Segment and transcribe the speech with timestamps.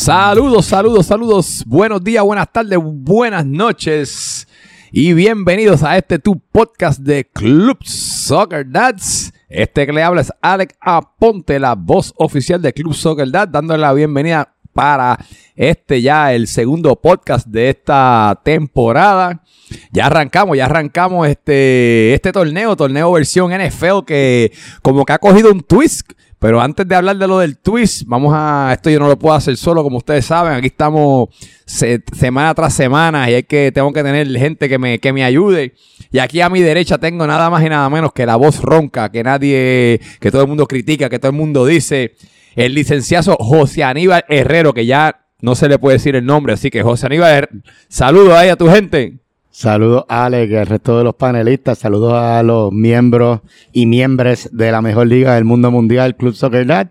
[0.00, 1.62] Saludos, saludos, saludos.
[1.66, 4.48] Buenos días, buenas tardes, buenas noches.
[4.90, 9.30] Y bienvenidos a este tu podcast de Club Soccer Dads.
[9.50, 13.80] Este que le habla es Alex Aponte, la voz oficial de Club Soccer Dads, dándole
[13.80, 15.18] la bienvenida para
[15.56, 19.42] este ya el segundo podcast de esta temporada.
[19.90, 25.50] Ya arrancamos, ya arrancamos este, este torneo, torneo versión NFL que como que ha cogido
[25.50, 28.70] un twist pero antes de hablar de lo del twist, vamos a.
[28.72, 30.54] Esto yo no lo puedo hacer solo, como ustedes saben.
[30.54, 31.28] Aquí estamos
[31.66, 35.74] semana tras semana y hay que, tengo que tener gente que me, que me ayude.
[36.10, 39.12] Y aquí a mi derecha tengo nada más y nada menos que la voz ronca,
[39.12, 42.14] que nadie, que todo el mundo critica, que todo el mundo dice.
[42.56, 46.70] El licenciado José Aníbal Herrero, que ya no se le puede decir el nombre, así
[46.70, 47.50] que José Aníbal,
[47.88, 49.19] saludos ahí a tu gente.
[49.50, 51.78] Saludos a Alex y al resto de los panelistas.
[51.78, 53.40] Saludos a los miembros
[53.72, 56.88] y miembros de la mejor liga del mundo mundial, Club Soccer Dad.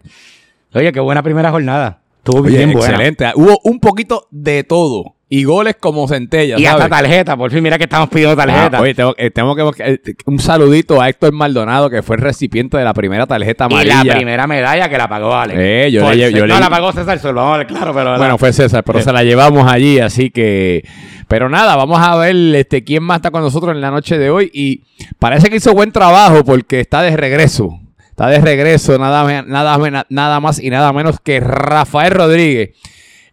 [0.73, 2.02] Oye, qué buena primera jornada.
[2.17, 2.89] Estuvo bien buena.
[2.89, 3.31] Excelente.
[3.35, 5.15] Hubo un poquito de todo.
[5.31, 6.58] Y goles como centella.
[6.58, 8.80] Y hasta tarjeta, por fin, mira que estamos pidiendo tarjeta.
[8.80, 9.83] Ah, oye, tengo, eh, que.
[9.83, 14.02] Eh, un saludito a Héctor Maldonado, que fue el recipiente de la primera tarjeta amarilla.
[14.02, 15.59] Y la primera medalla que la pagó Alex.
[15.61, 18.17] Eh, yo le, yo no, la pagó César Solo, claro, pero.
[18.17, 20.83] Bueno, fue César, pero se la llevamos allí, así que.
[21.27, 24.31] Pero nada, vamos a ver este, quién más está con nosotros en la noche de
[24.31, 24.49] hoy.
[24.52, 24.81] Y
[25.19, 27.80] parece que hizo buen trabajo porque está de regreso.
[28.09, 32.71] Está de regreso, nada, nada, nada más y nada menos que Rafael Rodríguez.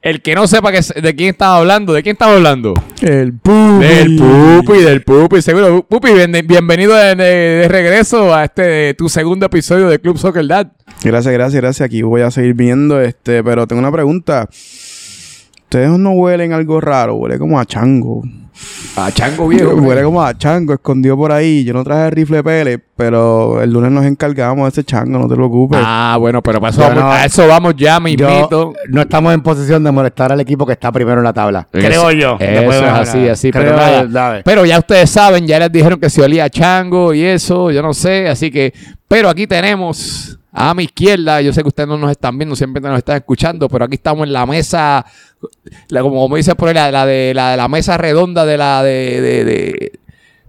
[0.06, 2.74] El que no sepa que, de quién estaba hablando, ¿de quién estaba hablando?
[3.02, 3.84] El Pupi.
[3.84, 5.84] Del Pupi, del Pupi, seguro.
[5.84, 6.10] Pupi,
[6.46, 10.68] bienvenido de, regreso a este tu segundo episodio de Club Soccer Dad.
[11.02, 11.86] Gracias, gracias, gracias.
[11.86, 14.48] Aquí voy a seguir viendo, este, pero tengo una pregunta.
[14.48, 17.16] ¿Ustedes no huelen algo raro?
[17.16, 18.22] Huele como a chango.
[18.96, 19.74] A chango viejo.
[19.74, 21.64] Huele como a chango escondido por ahí.
[21.64, 25.28] Yo no traje el rifle pele, pero el lunes nos encargamos de ese chango, no
[25.28, 25.78] te preocupes.
[25.82, 29.84] Ah, bueno, pero para eso vamos, a eso vamos ya, mi No estamos en posición
[29.84, 31.68] de molestar al equipo que está primero en la tabla.
[31.70, 32.36] creo yo.
[32.40, 33.52] Eso es así, así.
[33.52, 33.76] pero,
[34.44, 37.82] pero ya ustedes saben, ya les dijeron que se olía a chango y eso, yo
[37.82, 38.28] no sé.
[38.28, 38.72] Así que,
[39.08, 42.80] pero aquí tenemos a mi izquierda, yo sé que ustedes no nos están viendo, siempre
[42.80, 45.04] nos están escuchando, pero aquí estamos en la mesa,
[45.90, 50.00] como, como dice por ahí, la, de, la, mesa redonda de la de,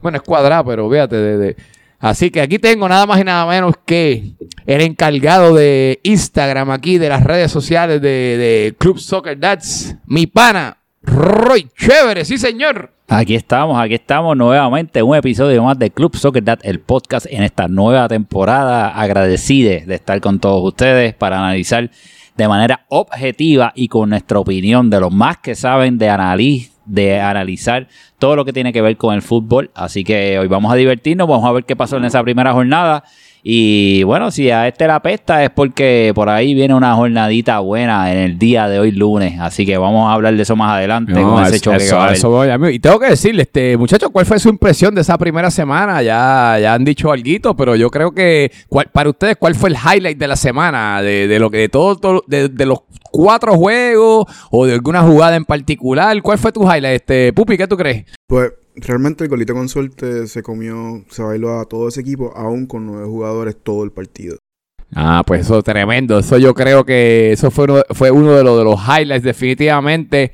[0.01, 1.57] bueno, es cuadrada, pero fíjate, de,
[2.00, 4.31] así que aquí tengo nada más y nada menos que
[4.66, 10.25] el encargado de Instagram aquí, de las redes sociales de, de Club Soccer Dads, mi
[10.25, 12.97] pana, Roy Chévere, sí señor.
[13.09, 17.41] Aquí estamos, aquí estamos nuevamente, un episodio más de Club Soccer Dad, el podcast en
[17.41, 18.90] esta nueva temporada.
[18.90, 21.90] Agradecido de estar con todos ustedes para analizar
[22.35, 27.88] de manera objetiva y con nuestra opinión de los más que saben de, de analizar
[28.19, 29.72] todo lo que tiene que ver con el fútbol.
[29.75, 33.03] Así que hoy vamos a divertirnos, vamos a ver qué pasó en esa primera jornada
[33.50, 38.11] y bueno, si a este la pesta es porque por ahí viene una jornadita buena
[38.11, 39.39] en el día de hoy lunes.
[39.39, 43.11] Así que vamos a hablar de eso más adelante con ese choque Y tengo que
[43.11, 46.01] decirle, este muchacho, ¿cuál fue su impresión de esa primera semana?
[46.01, 48.51] Ya, ya han dicho algo, pero yo creo que
[48.91, 51.01] para ustedes, ¿cuál fue el highlight de la semana?
[51.01, 52.79] De, lo que de todo, de, de, los
[53.11, 56.22] cuatro juegos o de alguna jugada en particular.
[56.22, 57.55] ¿Cuál fue tu highlight, este Pupi?
[57.55, 58.03] ¿Qué tú crees?
[58.28, 62.66] Pues realmente el golito con suerte se comió, se bailó a todo ese equipo, aún
[62.66, 64.38] con nueve jugadores todo el partido.
[64.95, 66.19] Ah, pues eso es tremendo.
[66.19, 70.31] Eso yo creo que eso fue uno, fue uno de, los, de los highlights definitivamente.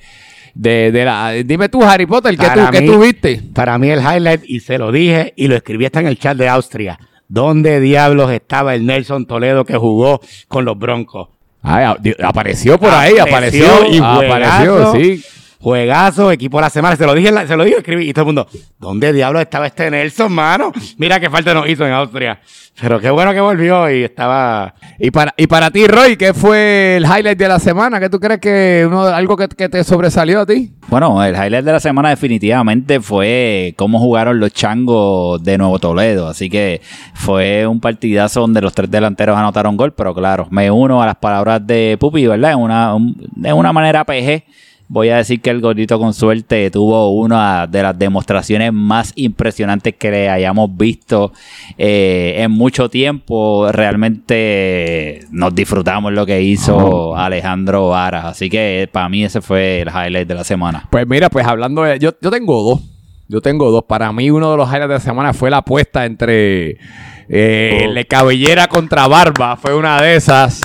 [0.56, 3.41] De, de la, dime tú, Harry Potter, ¿qué, tú, ¿qué tú viste?
[3.56, 6.38] Para mí el highlight, y se lo dije y lo escribí hasta en el chat
[6.38, 7.00] de Austria.
[7.28, 11.29] ¿Dónde diablos estaba el Nelson Toledo que jugó con los Broncos?
[12.23, 15.23] Apareció por ahí, apareció, y apareció, sí.
[15.63, 16.97] Juegazo, equipo de la semana.
[16.97, 18.09] Se lo dije, se lo dije, escribí.
[18.09, 18.47] Y todo el mundo,
[18.79, 20.74] ¿dónde diablos estaba este Nelson, mano?
[20.97, 22.41] Mira qué falta nos hizo en Austria.
[22.81, 24.75] Pero qué bueno que volvió y estaba.
[25.00, 28.01] Y para, y para ti, Roy, ¿qué fue el highlight de la semana?
[28.01, 30.74] ¿Qué tú crees que uno, algo que, que te sobresalió a ti?
[30.89, 36.27] Bueno, el highlight de la semana definitivamente fue cómo jugaron los changos de Nuevo Toledo.
[36.27, 36.81] Así que
[37.13, 39.94] fue un partidazo donde los tres delanteros anotaron gol.
[39.94, 42.51] Pero claro, me uno a las palabras de Pupi, ¿verdad?
[42.51, 44.44] En una, de una manera PG
[44.94, 49.95] voy a decir que el gordito con suerte tuvo una de las demostraciones más impresionantes
[49.95, 51.34] que hayamos visto
[51.80, 53.72] eh, en mucho tiempo.
[53.72, 58.25] Realmente nos disfrutamos lo que hizo Alejandro Varas.
[58.25, 60.88] Así que para mí ese fue el highlight de la semana.
[60.92, 61.98] Pues mira, pues hablando de...
[61.98, 62.81] Yo, yo tengo dos.
[63.28, 63.86] Yo tengo dos.
[63.86, 66.78] Para mí uno de los highlights de la semana fue la apuesta entre
[67.30, 70.62] Eh, Le cabellera contra barba fue una de esas.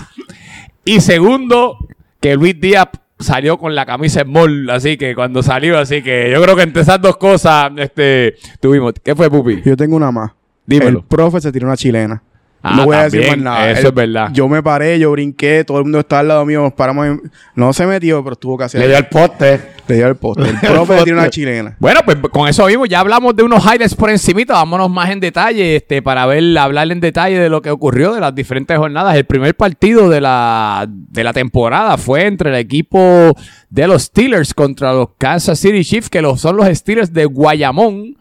[0.84, 1.78] Y segundo,
[2.20, 6.42] que Luis Díaz salió con la camisa small, así que cuando salió, así que yo
[6.42, 8.94] creo que entre esas dos cosas, este, tuvimos.
[9.02, 9.62] ¿Qué fue, Pupi?
[9.64, 10.32] Yo tengo una más.
[10.66, 10.98] Dímelo.
[10.98, 12.22] El profe se tiró una chilena.
[12.60, 13.70] Ah, no voy a decir más nada.
[13.70, 14.30] eso Él- es verdad.
[14.32, 17.06] Yo me paré, yo brinqué, todo el mundo estaba al lado mío, nos paramos.
[17.06, 17.22] en-
[17.54, 18.80] No se metió, pero tuvo que hacer.
[18.80, 19.60] Le dio el poste.
[19.86, 20.42] Le dio el poste.
[20.42, 21.76] El profe se tiró una chilena.
[21.78, 25.20] Bueno, pues con eso mismo ya hablamos de unos highlights por encimita, vámonos más en
[25.20, 29.14] detalle, este, para ver, hablar en detalle de lo que ocurrió de las diferentes jornadas.
[29.14, 33.34] El primer partido de la, de la temporada fue entre el equipo
[33.70, 38.16] de los Steelers contra los Kansas City Chiefs, que los, son los Steelers de Guayamón.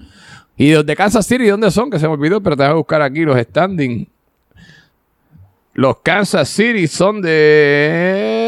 [0.60, 1.90] Y los de Kansas City, ¿dónde son?
[1.92, 4.08] Que se me olvidó, pero tengo que buscar aquí los standings.
[5.78, 7.22] Los Kansas City son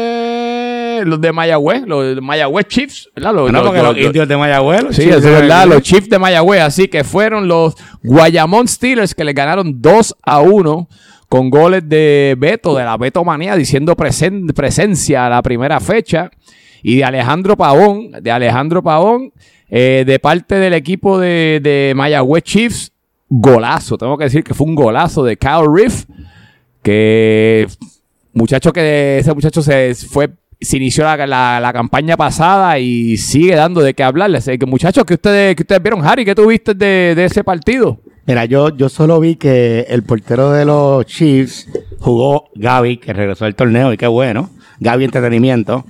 [0.00, 1.02] de...
[1.06, 3.32] Los de Mayagüez, los de Mayagüez Chiefs, ¿verdad?
[3.34, 4.82] Los- No, los- porque los- los indios de Mayagüez.
[4.82, 6.60] los Sí, eso es verdad, los Chiefs de Mayagüez.
[6.60, 10.88] Así que fueron los Guayamón Steelers que le ganaron 2 a 1
[11.28, 16.30] con goles de Beto, de la Beto Manía, diciendo presen- presencia a la primera fecha.
[16.82, 19.32] Y de Alejandro Pavón, de Alejandro Pavón,
[19.70, 22.92] eh, de parte del equipo de, de Mayagüez Chiefs,
[23.28, 23.96] golazo.
[23.96, 26.04] Tengo que decir que fue un golazo de Kyle Riff,
[26.82, 27.66] que
[28.32, 30.30] muchacho que ese muchacho se fue
[30.60, 34.34] se inició la, la- campaña pasada y sigue dando de qué hablar.
[34.36, 37.98] Así que muchachos, que ustedes, que ustedes vieron, Harry, ¿qué tuviste de, de ese partido?
[38.26, 41.66] Mira, yo, yo solo vi que el portero de los Chiefs
[41.98, 44.50] jugó Gaby, que regresó al torneo, y qué bueno.
[44.80, 45.86] Gaby Entretenimiento.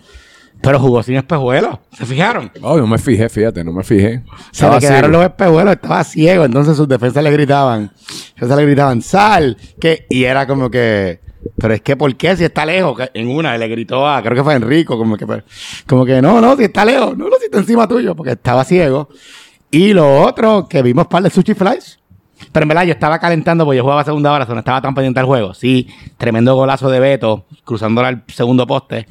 [0.62, 1.78] Pero jugó sin espejuelos.
[1.92, 2.50] ¿Se fijaron?
[2.60, 4.22] Oh, no me fijé, fíjate, no me fijé.
[4.50, 7.92] Se le quedaron los espejuelos, estaba ciego, entonces sus defensas le gritaban,
[8.34, 11.20] defensas le gritaban, sal, que, y era como que,
[11.58, 12.36] pero es que, ¿por qué?
[12.36, 15.26] Si está lejos, en una le gritó a, creo que fue Enrico, como que,
[15.86, 18.64] como que, no, no, si está lejos, no, no, si está encima tuyo, porque estaba
[18.64, 19.08] ciego.
[19.70, 22.00] Y lo otro, que vimos par de sushi flies,
[22.52, 25.20] pero en verdad yo estaba calentando porque yo jugaba segunda hora, no estaba tan pendiente
[25.20, 25.54] al juego.
[25.54, 29.06] Sí, tremendo golazo de Beto, cruzando al segundo poste,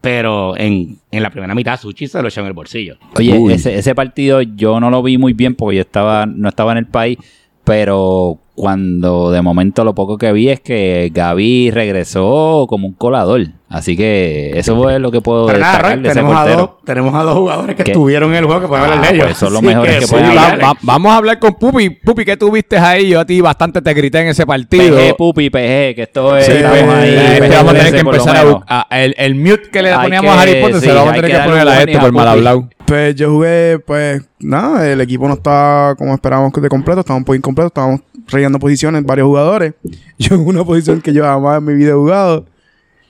[0.00, 2.96] pero en, en la primera mitad Suchi se lo echó en el bolsillo.
[3.16, 6.72] Oye, ese, ese partido yo no lo vi muy bien porque yo estaba, no estaba
[6.72, 7.18] en el país,
[7.64, 13.46] pero cuando de momento lo poco que vi es que Gaby regresó como un colador.
[13.70, 16.40] Así que eso es lo que puedo Pero nada, destacar Roy, de ese tenemos, a
[16.40, 16.58] portero.
[16.60, 17.90] dos, tenemos a dos jugadores que ¿Qué?
[17.92, 19.26] estuvieron en el juego que pueden Ah, hablar de ellos.
[19.26, 20.60] pues son los mejores que sí, pueden hablar.
[20.62, 21.90] va- va- vamos a hablar con Pupi.
[21.90, 23.10] Pupi, ¿qué tuviste ahí?
[23.10, 24.96] Yo a ti bastante te grité en ese partido.
[24.96, 26.46] PG, Pupi, PG, que esto es...
[26.46, 28.86] Sí, estamos pues, ahí, este PG, vamos a tener que empezar a buscar.
[28.90, 31.14] El, el mute que le poníamos que- a Harry Potter se sí, lo vamos a
[31.16, 32.68] tener que que poner a un este por a mal hablado.
[32.88, 37.18] Pues yo jugué, pues nada, el equipo no estaba como esperábamos que de completo, estaba
[37.18, 39.74] un poco incompleto, estábamos rellenando posiciones, varios jugadores.
[40.18, 42.46] Yo en una posición que yo jamás en mi vida he jugado,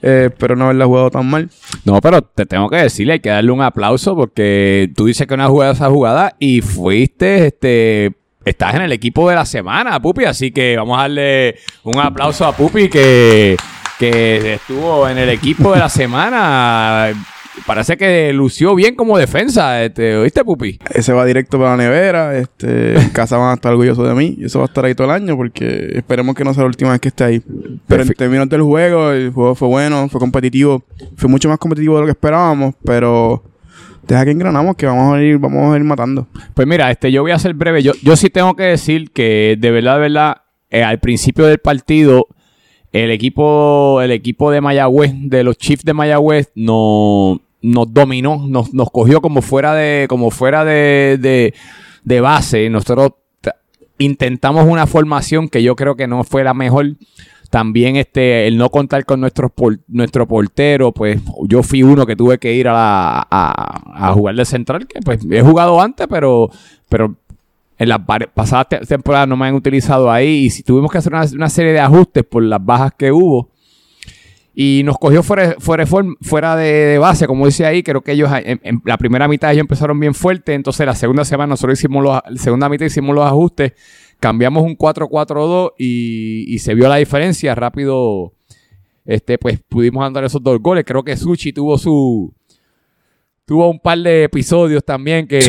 [0.01, 1.49] eh, pero no haberla jugado tan mal.
[1.85, 5.37] No, pero te tengo que decirle, hay que darle un aplauso porque tú dices que
[5.37, 8.11] no has jugado esa jugada y fuiste, este,
[8.43, 11.55] estás en el equipo de la semana, Pupi, así que vamos a darle
[11.85, 13.55] un aplauso a Pupi que,
[13.97, 17.13] que estuvo en el equipo de la semana.
[17.65, 20.79] Parece que lució bien como defensa, este, ¿oíste, Pupi?
[20.93, 24.35] Ese va directo para la nevera, este, en casa van a estar orgullosos de mí
[24.37, 26.67] y eso va a estar ahí todo el año porque esperemos que no sea la
[26.67, 27.39] última vez que esté ahí.
[27.39, 28.23] Pero en Perfecto.
[28.23, 30.83] términos del juego, el juego fue bueno, fue competitivo,
[31.15, 33.43] fue mucho más competitivo de lo que esperábamos, pero
[34.07, 36.27] deja que engranamos que vamos a ir, vamos a ir matando.
[36.53, 37.83] Pues mira, este, yo voy a ser breve.
[37.83, 40.37] Yo, yo sí tengo que decir que de verdad, de verdad,
[40.69, 42.27] eh, al principio del partido,
[42.91, 48.73] el equipo, el equipo de Mayagüez, de los Chiefs de Mayagüez, no, nos dominó, nos,
[48.73, 51.53] nos cogió como fuera de, como fuera de, de,
[52.03, 52.69] de base.
[52.69, 53.11] Nosotros
[53.97, 56.95] intentamos una formación que yo creo que no fue la mejor.
[57.49, 62.15] También este, el no contar con nuestros por- nuestro portero, pues yo fui uno que
[62.15, 66.05] tuve que ir a, la- a, a jugar de central, que pues he jugado antes,
[66.07, 66.51] pero,
[66.89, 67.15] pero
[67.79, 67.99] en las
[68.33, 70.45] pasadas te- temporadas no me han utilizado ahí.
[70.45, 73.49] Y si tuvimos que hacer una, serie de ajustes por las bajas que hubo.
[74.53, 75.85] Y nos cogió fuera, fuera,
[76.21, 77.81] fuera de, base, como dice ahí.
[77.81, 80.53] Creo que ellos en la primera mitad ellos empezaron bien fuerte.
[80.53, 83.71] Entonces la segunda semana nosotros hicimos los, la segunda mitad hicimos los ajustes.
[84.19, 87.55] Cambiamos un 4-4-2 y, y se vio la diferencia.
[87.55, 88.33] Rápido,
[89.05, 90.83] este, pues pudimos andar esos dos goles.
[90.85, 92.33] Creo que Suchi tuvo su.
[93.45, 95.39] Tuvo un par de episodios también que.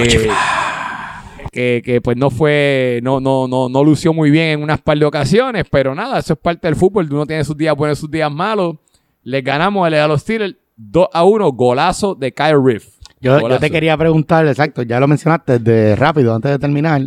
[1.53, 4.97] Que, que, pues no fue, no, no, no, no lució muy bien en unas par
[4.97, 8.01] de ocasiones, pero nada, eso es parte del fútbol, uno tiene sus días buenos y
[8.01, 8.77] sus días malos.
[9.25, 13.01] Les ganamos a los Steelers 2 a 1, golazo de Kyle Riff.
[13.21, 17.03] Yo, te quería preguntar, exacto, ya lo mencionaste de rápido, antes de terminar,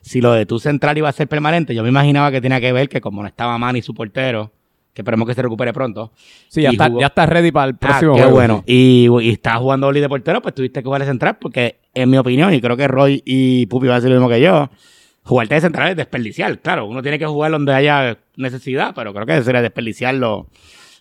[0.00, 1.74] si lo de tu central iba a ser permanente.
[1.74, 4.50] Yo me imaginaba que tenía que ver que como no estaba Manny su portero,
[4.92, 6.12] que esperemos que se recupere pronto.
[6.48, 8.36] Sí, ya está, jugó- ya está ready para el Ah, próximo qué juego.
[8.36, 8.64] bueno.
[8.66, 12.10] Y, y estás jugando Oli de portero, pues tuviste que jugar de central, porque en
[12.10, 14.68] mi opinión, y creo que Roy y Pupi van a decir lo mismo que yo,
[15.22, 16.58] jugarte de central es desperdiciar.
[16.60, 20.48] Claro, uno tiene que jugar donde haya necesidad, pero creo que sería desperdiciarlo.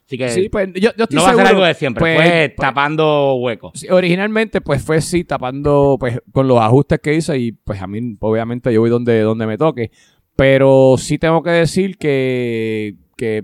[0.05, 2.01] Así que Sí, pues yo, yo estoy no va a ser seguro, algo de siempre,
[2.01, 3.71] pues, fue pues, tapando huecos.
[3.75, 7.88] sí, originalmente, pues fue sí, tapando, pues, con los ajustes que hice y pues a
[7.88, 9.89] mí, obviamente, yo voy donde, donde me toque.
[10.36, 13.43] Pero sí tengo que decir que, que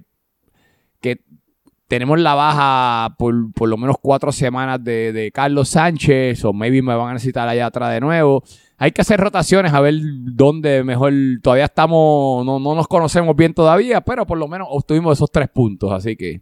[1.88, 6.82] tenemos la baja por, por lo menos cuatro semanas de, de Carlos Sánchez, o maybe
[6.82, 8.44] me van a necesitar allá atrás de nuevo.
[8.78, 11.14] Hay que hacer rotaciones a ver dónde mejor.
[11.42, 15.50] Todavía estamos, no, no nos conocemos bien todavía, pero por lo menos obtuvimos esos tres
[15.50, 16.42] puntos, así que.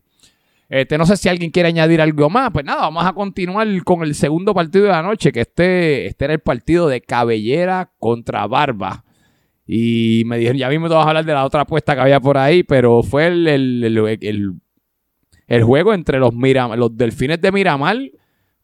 [0.68, 2.50] Este, no sé si alguien quiere añadir algo más.
[2.52, 6.25] Pues nada, vamos a continuar con el segundo partido de la noche, que este, este
[6.25, 9.06] era el partido de Cabellera contra Barba.
[9.68, 12.20] Y me dijeron, ya mismo te vas a hablar de la otra apuesta que había
[12.20, 14.54] por ahí, pero fue el, el,
[15.48, 17.98] el juego entre los, Miram- los delfines de Miramar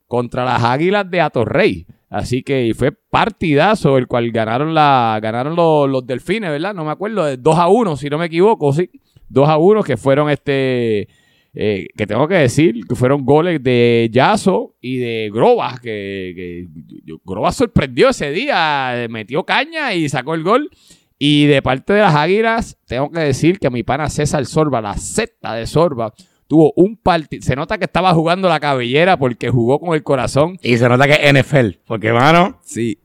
[0.07, 1.85] contra las águilas de Atorrey.
[2.09, 6.73] Así que fue partidazo el cual ganaron la ganaron los, los delfines, ¿verdad?
[6.73, 8.89] No me acuerdo, de 2 a 1, si no me equivoco, sí.
[9.29, 11.07] 2 a 1 que fueron este
[11.53, 17.15] eh, que tengo que decir que fueron goles de Yaso y de Grobas, que, que
[17.23, 20.69] Grobas sorprendió ese día, metió caña y sacó el gol.
[21.17, 24.97] Y de parte de las Águilas, tengo que decir que mi pana César Sorba, la
[24.97, 26.13] secta de Sorba,
[26.51, 27.41] tuvo un partido.
[27.43, 30.59] Se nota que estaba jugando la cabellera porque jugó con el corazón.
[30.61, 32.99] Y se nota que es NFL, porque, mano, Sí.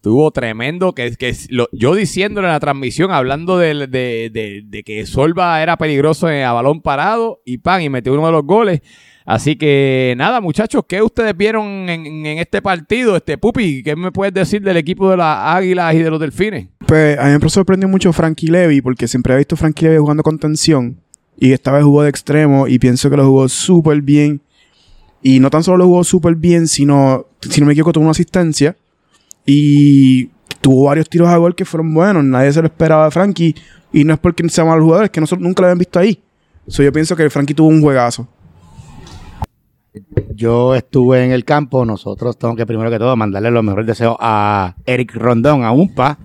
[0.00, 4.82] Tuvo tremendo, que, que lo- yo diciéndole en la transmisión, hablando de, de- de- de
[4.84, 8.44] que Solva era peligroso en- a balón parado y pan, y metió uno de los
[8.44, 8.80] goles.
[9.24, 13.16] Así que nada, muchachos, ¿qué ustedes vieron en, en este partido?
[13.16, 16.68] Este Pupi, ¿qué me puedes decir del equipo de las Águilas y de los Delfines?
[16.86, 19.96] Pues a mí me sorprendió mucho Frankie Levy porque siempre he visto a Frankie Levy
[19.96, 21.00] jugando con tensión
[21.36, 24.40] y esta vez jugó de extremo y pienso que lo jugó súper bien
[25.22, 28.12] y no tan solo lo jugó súper bien sino, si no me equivoco, tuvo una
[28.12, 28.76] asistencia
[29.46, 30.26] y
[30.60, 33.54] tuvo varios tiros a gol que fueron buenos, nadie se lo esperaba de Frankie
[33.92, 36.20] y no es porque sea mal jugador, es que nosotros nunca lo habían visto ahí.
[36.66, 38.26] So, yo pienso que Frankie tuvo un juegazo.
[40.34, 41.84] yo estuve en el campo.
[41.84, 46.18] Nosotros tengo que, primero que todo, mandarle los mejores deseos a Eric Rondón, a UMPA,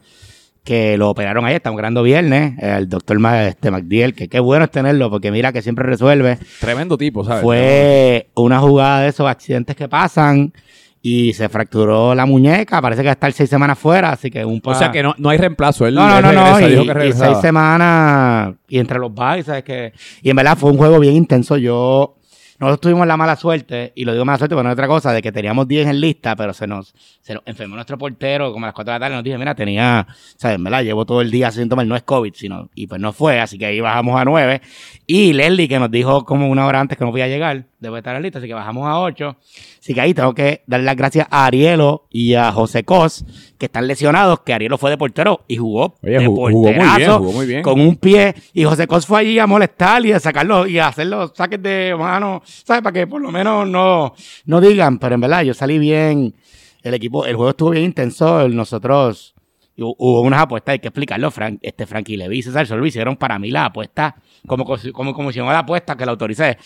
[0.64, 1.58] que lo operaron ayer.
[1.58, 2.54] Estamos grabando viernes.
[2.60, 6.38] El doctor este, McDiel, que qué bueno es tenerlo, porque mira que siempre resuelve.
[6.60, 7.42] Tremendo tipo, ¿sabes?
[7.42, 10.54] Fue una jugada de esos accidentes que pasan
[11.02, 12.82] y se fracturó la muñeca.
[12.82, 15.16] Parece que va a estar seis semanas fuera, así que un O sea que no,
[15.18, 15.88] no hay reemplazo.
[15.88, 16.58] Él, no, no, él no, no.
[16.58, 19.94] regresa, Y, dijo que y seis semanas y entre los buys, ¿sabes qué?
[20.22, 21.58] Y en verdad fue un juego bien intenso.
[21.58, 22.16] Yo,
[22.60, 25.14] nosotros tuvimos la mala suerte, y lo digo mala suerte porque no es otra cosa,
[25.14, 28.66] de que teníamos 10 en lista, pero se nos, se nos enfermó nuestro portero como
[28.66, 29.16] a las 4 de la tarde.
[29.16, 30.06] Nos dije, mira, tenía,
[30.38, 30.56] ¿sabes?
[30.58, 33.40] En verdad, llevo todo el día síntomas, no es COVID, sino, y pues no fue,
[33.40, 34.62] así que ahí bajamos a 9.
[35.08, 38.16] Y Leslie, que nos dijo como una hora antes que no podía llegar, debe estar
[38.16, 39.38] en lista, así que bajamos a 8.
[39.80, 43.24] Así que ahí tengo que darle las gracias a Arielo y a José Cos,
[43.58, 46.74] que están lesionados, que Arielo fue de portero y jugó Oye, de jugó- jugó muy
[46.98, 47.62] bien, jugó muy bien.
[47.62, 48.36] con un pie.
[48.54, 51.62] Y José Cos fue allí a molestar y a sacarlo y a hacer los saques
[51.64, 52.82] de mano, ¿sabes?
[52.84, 54.14] Para que por lo menos no,
[54.46, 56.36] no digan, pero en verdad yo salí bien.
[56.82, 58.48] El equipo, el juego estuvo bien intenso.
[58.50, 59.34] Nosotros
[59.76, 61.30] y hu- hubo unas apuestas, hay que explicarlo.
[61.32, 64.16] Frank, este Frankie Levy y César Sol hicieron para mí la apuesta,
[64.48, 66.58] como, como, como hicieron la apuesta que la autoricé,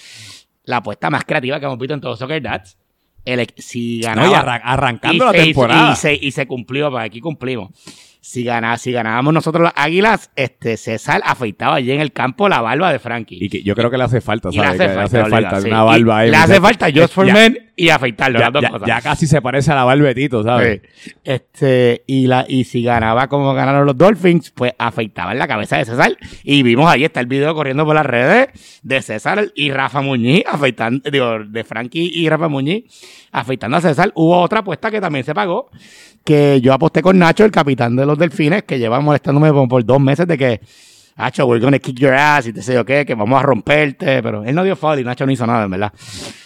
[0.65, 2.77] la apuesta más creativa que hemos visto en todo Soccer Dats.
[3.25, 5.93] El, si No, ganaba, y arran- arrancando y la se temporada.
[5.93, 7.69] Y se, y se cumplió, pues aquí cumplimos.
[8.25, 12.61] Si, gana, si ganábamos nosotros las águilas, este César afeitaba allí en el campo la
[12.61, 13.37] barba de Frankie.
[13.41, 14.79] Y que yo creo que le hace falta, Y le ¿sabes?
[14.79, 15.67] hace Que falta, le hace falta sí.
[15.67, 16.31] una barba ahí.
[16.31, 18.87] Le hace falta Just for Ya- Men y afeitarlo, Ya, las dos ya- cosas.
[18.87, 20.81] ya casi se parece a la barbetito, ¿sabes?
[20.95, 21.11] Sí.
[21.25, 25.83] Este, y, la, y si ganaba como ganaron los Dolphins, pues afeitaban la cabeza de
[25.83, 26.15] César.
[26.45, 30.43] Y vimos ahí está el video corriendo por las redes de César y Rafa Muñiz
[30.47, 32.85] afeitando, digo, de Frankie y Rafa Muñiz
[33.33, 34.13] afeitando a César.
[34.15, 35.69] Hubo otra apuesta que también se pagó,
[36.23, 39.85] que yo aposté con Nacho, el capitán de los Delfines, que lleva molestándome por, por
[39.85, 40.61] dos meses de que,
[41.17, 44.23] Nacho, we're gonna kick your ass y te sé yo qué, que vamos a romperte,
[44.23, 45.91] pero él no dio foul y Nacho no hizo nada, en verdad.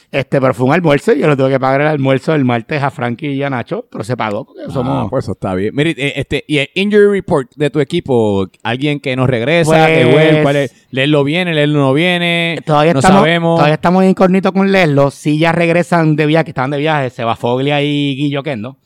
[0.09, 2.81] Este, pero fue un almuerzo y yo le tuve que pagar el almuerzo el martes
[2.81, 5.05] a Frankie y a Nacho, pero se pagó porque somos...
[5.05, 5.75] Ah, pues eso está bien.
[5.75, 9.87] Mire, eh, este, y el injury report de tu equipo, alguien que nos regresa, Pues-
[9.97, 13.57] que vuelve, cuál es, leerlo viene, leerlo no viene, Todavía no estamos, sabemos.
[13.57, 15.11] todavía estamos incógnitos con Leslo.
[15.11, 18.77] Si ya regresan de viaje, que estaban de viaje, se va Foglia y Guillo Kendo.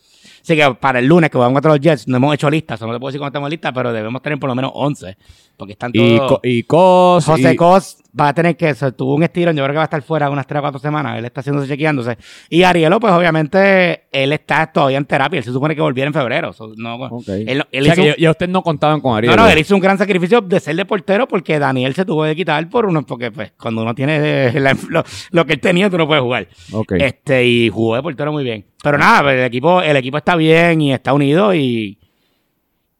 [0.42, 2.88] Así que para el lunes que vamos contra los Jets, no hemos hecho listas, no
[2.92, 5.18] te puedo decir cuándo estamos listas, pero debemos tener por lo menos 11.
[5.56, 6.32] Porque están y, todos...
[6.32, 9.64] co- y Cos, José y- Cos va a tener que, se tuvo un estirón, yo
[9.64, 12.18] creo que va a estar fuera unas 3 o 4 semanas, él está haciéndose, chequeándose.
[12.50, 16.14] Y Arielo, pues obviamente, él está todavía en terapia, él se supone que volviera en
[16.14, 16.52] febrero.
[16.54, 17.28] So, no, Ok.
[17.30, 19.36] él, él o sea hizo que un- ya, ustedes no contaban con Ariel.
[19.36, 22.24] no, no, él hizo un gran sacrificio de ser de portero porque Daniel se tuvo
[22.26, 25.60] que quitar por uno, porque pues cuando uno tiene eh, la- lo, lo que él
[25.60, 26.48] tenía, tú no puedes jugar.
[26.74, 26.94] Ok.
[26.98, 28.66] Este, y jugó de portero muy bien.
[28.84, 31.98] Pero nada, pues, el equipo, el equipo está bien y está unido y,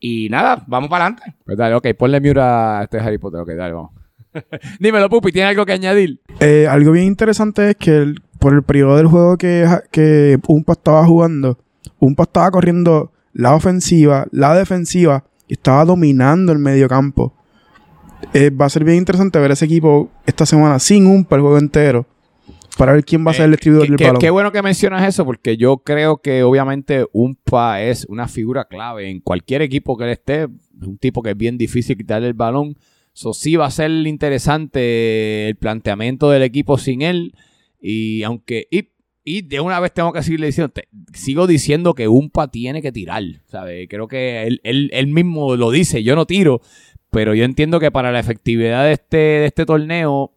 [0.04, 1.36] Y nada, vamos para adelante.
[1.46, 3.42] Pues dale, ok, ponle mute a este Harry Potter.
[3.42, 3.92] Ok, dale, vamos.
[4.80, 6.20] Dímelo, Pupi, ¿tiene algo que añadir?
[6.40, 10.74] Eh, algo bien interesante es que el- por el periodo del juego que, que Umpa
[10.74, 11.60] estaba jugando,
[12.00, 17.34] Umpa estaba corriendo la ofensiva, la defensiva y estaba dominando el mediocampo.
[18.34, 21.58] Eh, va a ser bien interesante ver ese equipo esta semana sin Umpa el juego
[21.58, 22.06] entero
[22.78, 24.20] para ver quién va a ser el distribuidor Eh, Qué, del balón.
[24.22, 29.10] qué bueno que mencionas eso, porque yo creo que obviamente Umpa es una figura clave
[29.10, 30.44] en cualquier equipo que él esté.
[30.44, 32.76] Es un tipo que es bien difícil quitarle el balón.
[33.14, 37.34] So, sí va a ser interesante el planteamiento del equipo sin él.
[37.82, 38.68] Y aunque.
[39.24, 42.92] Y, de una vez tengo que seguirle diciendo, te- sigo diciendo que Umpa tiene que
[42.92, 43.22] tirar.
[43.46, 43.88] ¿sabe?
[43.88, 46.62] Creo que él, él- él mismo lo dice, yo no tiro.
[47.12, 50.32] Pero yo entiendo que para la efectividad de este, de este torneo,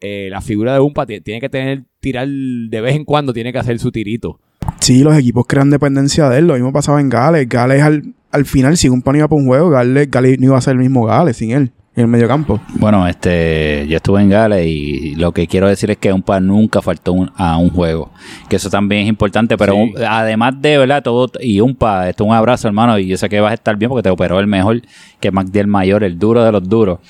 [0.00, 3.52] eh, la figura de Umpa ti- tiene que tener, tirar de vez en cuando, tiene
[3.52, 4.38] que hacer su tirito.
[4.80, 6.46] Sí, los equipos crean dependencia de él.
[6.46, 7.48] Lo mismo pasaba en Gales.
[7.48, 10.58] Gales al, al final, si Umpa no iba para un juego, Gales, Gales no iba
[10.58, 12.60] a ser el mismo Gales sin él en el mediocampo.
[12.76, 16.80] Bueno, este, yo estuve en Gales y lo que quiero decir es que Umpa nunca
[16.80, 18.10] faltó un- a un juego.
[18.48, 19.78] Que eso también es importante, pero Sí.
[19.80, 21.02] un- además de, ¿verdad?
[21.02, 23.88] Todo, y Umpa, esto un abrazo, hermano, y yo sé que vas a estar bien
[23.88, 24.80] porque te operó el mejor,
[25.18, 27.00] que MacDiel Mayor, el duro de los duros.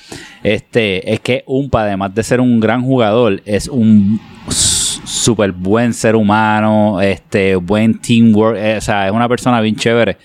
[0.43, 4.19] Este, es que Umpa, además de ser un gran jugador, es un
[4.49, 10.17] súper buen ser humano, este, buen teamwork, eh, o sea, es una persona bien chévere,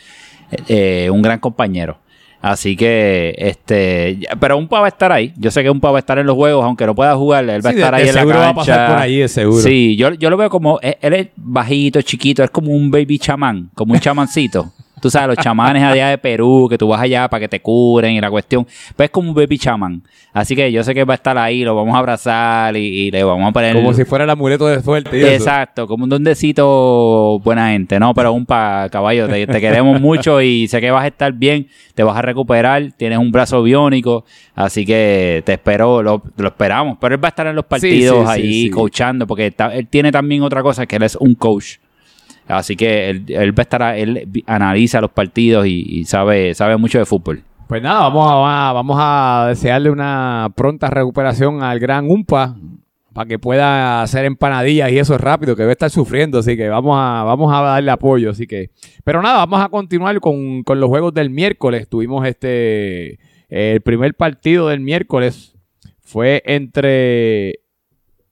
[0.67, 1.99] eh, un gran compañero.
[2.49, 5.33] Así que, este, pero un va a estar ahí.
[5.37, 7.65] Yo sé que un va a estar en los juegos, aunque no pueda jugar, él
[7.65, 9.63] va a estar de- ahí de en la seguro va a pasar por de seguro.
[9.63, 13.19] Sí, yo, yo lo veo como, él, él es bajito, chiquito, es como un baby
[13.19, 14.73] chamán, como un chamancito.
[15.01, 18.13] Tú sabes, los chamanes allá de Perú, que tú vas allá para que te curen
[18.15, 18.67] y la cuestión.
[18.97, 20.03] Pues es como un baby chamán.
[20.33, 23.11] Así que yo sé que va a estar ahí, lo vamos a abrazar y, y
[23.11, 23.75] le vamos a poner...
[23.75, 25.19] Como si fuera el amuleto de suerte.
[25.19, 25.33] y eso.
[25.33, 28.15] Exacto, como un dondecito buena gente, ¿no?
[28.15, 31.69] Pero un pa caballo, te, te queremos mucho y sé que vas a estar bien,
[31.95, 34.25] te vas a recuperar, tienes un brazo biónico,
[34.55, 36.99] así que te espero, lo, lo esperamos.
[37.01, 38.71] Pero él va a estar en los partidos sí, sí, ahí sí.
[38.71, 41.77] coachando, porque él tiene también otra cosa, que él es un coach.
[42.49, 46.55] Así que él, él va a estar, a- él analiza los partidos y, y sabe,
[46.55, 47.43] sabe mucho de fútbol.
[47.69, 52.55] Pues nada, vamos a, vamos a desearle una pronta recuperación al gran Umpa
[53.13, 56.69] para que pueda hacer empanadillas y eso es rápido, que debe estar sufriendo, así que
[56.69, 58.71] vamos a, vamos a darle apoyo, así que...
[59.03, 61.89] Pero nada, vamos a continuar con, con los juegos del miércoles.
[61.89, 63.19] Tuvimos este...
[63.49, 65.57] El primer partido del miércoles
[66.03, 67.61] fue entre,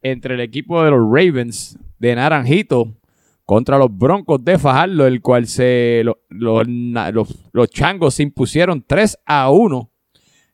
[0.02, 2.92] entre el equipo de los Ravens de Naranjito
[3.44, 6.66] contra los Broncos de Fajardo, el cual se lo- los,
[7.52, 9.90] los changos se impusieron 3 a 1.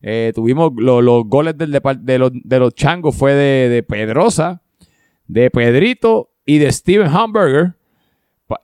[0.03, 1.66] Eh, tuvimos lo- los goles de,
[2.18, 4.62] los, de los changos fue de, de Pedrosa,
[5.26, 7.74] de Pedrito y de Steven Hamburger.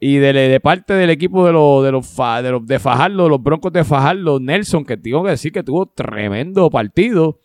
[0.01, 3.85] Y de, de parte del equipo de los de los de Fajardo, los Broncos de
[3.85, 7.39] Fajardo, Nelson, que tengo que decir que tuvo tremendo partido.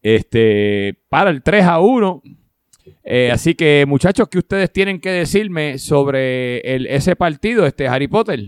[0.00, 2.22] Este, para el 3 a 1.
[3.10, 8.06] Eh, así que, muchachos, ¿qué ustedes tienen que decirme sobre el- ese partido, este Harry
[8.06, 8.38] Potter?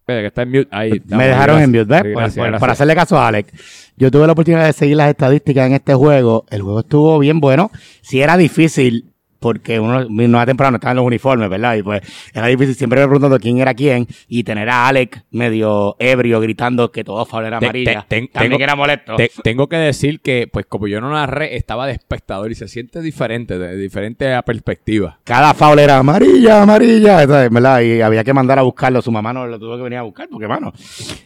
[0.00, 0.68] Espera, que está en mute.
[0.70, 1.02] Ahí.
[1.06, 2.02] Me dejaron en mute, ¿ves?
[2.02, 2.60] Sí, Por- gracias, por- gracias.
[2.60, 3.92] Para hacerle caso a Alex.
[3.96, 6.44] Yo tuve la oportunidad de seguir las estadísticas en este juego.
[6.50, 7.70] El juego estuvo bien bueno.
[8.02, 9.12] Sí era difícil
[9.46, 11.76] porque uno no a temprano estaba en los uniformes, ¿verdad?
[11.76, 12.02] Y pues
[12.34, 16.90] era difícil siempre me preguntando quién era quién y tener a Alex medio ebrio gritando
[16.90, 18.04] que todo favor era Te- amarilla.
[18.08, 19.16] te- ten- también tengo- era molesto.
[19.16, 22.68] Te- tengo que decir que, pues, como yo no narré, estaba de espectador y se
[22.68, 25.18] siente diferente, de diferente a perspectiva.
[25.24, 27.24] Cada foul era amarilla, amarilla.
[27.26, 27.80] ¿verdad?
[27.80, 29.00] Y había que mandar a buscarlo.
[29.02, 30.72] Su mamá no lo tuvo que venir a buscar porque, mano,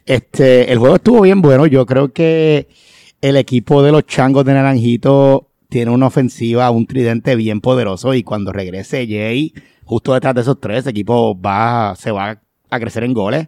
[0.06, 1.66] este, el juego estuvo bien bueno.
[1.66, 2.68] Yo creo que
[3.20, 8.22] el equipo de los changos de Naranjito tiene una ofensiva, un tridente bien poderoso y
[8.22, 9.54] cuando regrese Jay,
[9.84, 13.46] justo detrás de esos tres, ese equipo va, se va a crecer en goles.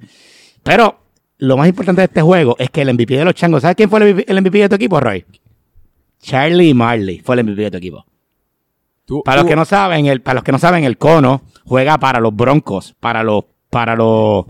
[0.62, 1.00] Pero
[1.38, 3.90] lo más importante de este juego es que el MVP de los changos, ¿sabes quién
[3.90, 5.24] fue el MVP, el MVP de tu equipo, Roy?
[6.20, 8.06] Charlie Marley fue el MVP de tu equipo.
[9.04, 11.98] Tú- Para los que no saben, el, para los que no saben, el cono juega
[11.98, 14.44] para los broncos, para los, para los,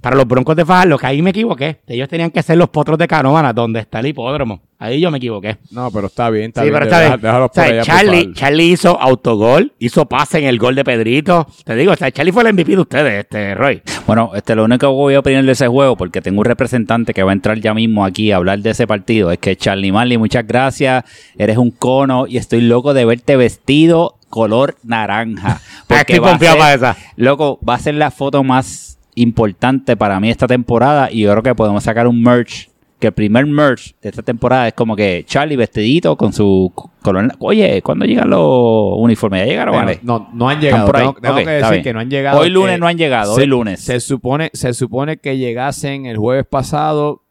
[0.00, 1.80] para los broncos de Fajardo, que ahí me equivoqué.
[1.86, 4.62] Ellos tenían que ser los potros de Canóvana, donde está el hipódromo.
[4.78, 5.58] Ahí yo me equivoqué.
[5.70, 6.74] No, pero está bien, está sí, bien.
[6.74, 7.20] pero está bien.
[7.20, 8.32] déjalos O sea, por allá, por Charlie.
[8.32, 11.46] Charlie hizo autogol, hizo pase en el gol de Pedrito.
[11.64, 13.82] Te digo, o sea, Charlie fue el MVP de ustedes, este Roy.
[14.06, 17.12] Bueno, este, lo único que voy a opinar de ese juego, porque tengo un representante
[17.12, 19.92] que va a entrar ya mismo aquí a hablar de ese partido, es que Charlie
[19.92, 21.04] Marley, muchas gracias,
[21.36, 25.60] eres un cono y estoy loco de verte vestido color naranja.
[25.90, 26.00] Va
[26.32, 26.96] a ser- para esa.
[27.16, 31.42] Loco, va a ser la foto más importante para mí esta temporada y yo creo
[31.42, 35.22] que podemos sacar un merch que el primer merch de esta temporada es como que
[35.26, 37.30] Charlie vestidito con su color.
[37.40, 39.40] Oye, ¿cuándo llegan los uniformes?
[39.40, 39.74] ¿Ya llegaron?
[39.74, 40.00] Vale?
[40.02, 40.90] no, no han llegado.
[40.90, 42.40] Tengo, que decir que no han llegado.
[42.40, 43.80] Hoy lunes Eh, no han llegado, se- hoy lunes.
[43.80, 47.22] Se supone, se supone que llegasen el jueves pasado.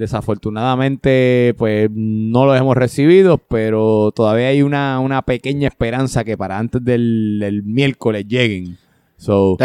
[0.00, 6.56] Desafortunadamente, pues no los hemos recibido, pero todavía hay una, una pequeña esperanza que para
[6.56, 8.78] antes del, miércoles lleguen.
[9.18, 9.58] So,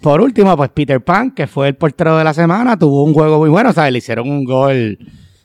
[0.00, 3.38] por último, pues Peter Pan, que fue el portero de la semana, tuvo un juego
[3.38, 3.92] muy bueno, ¿sabes?
[3.92, 4.98] Le hicieron un gol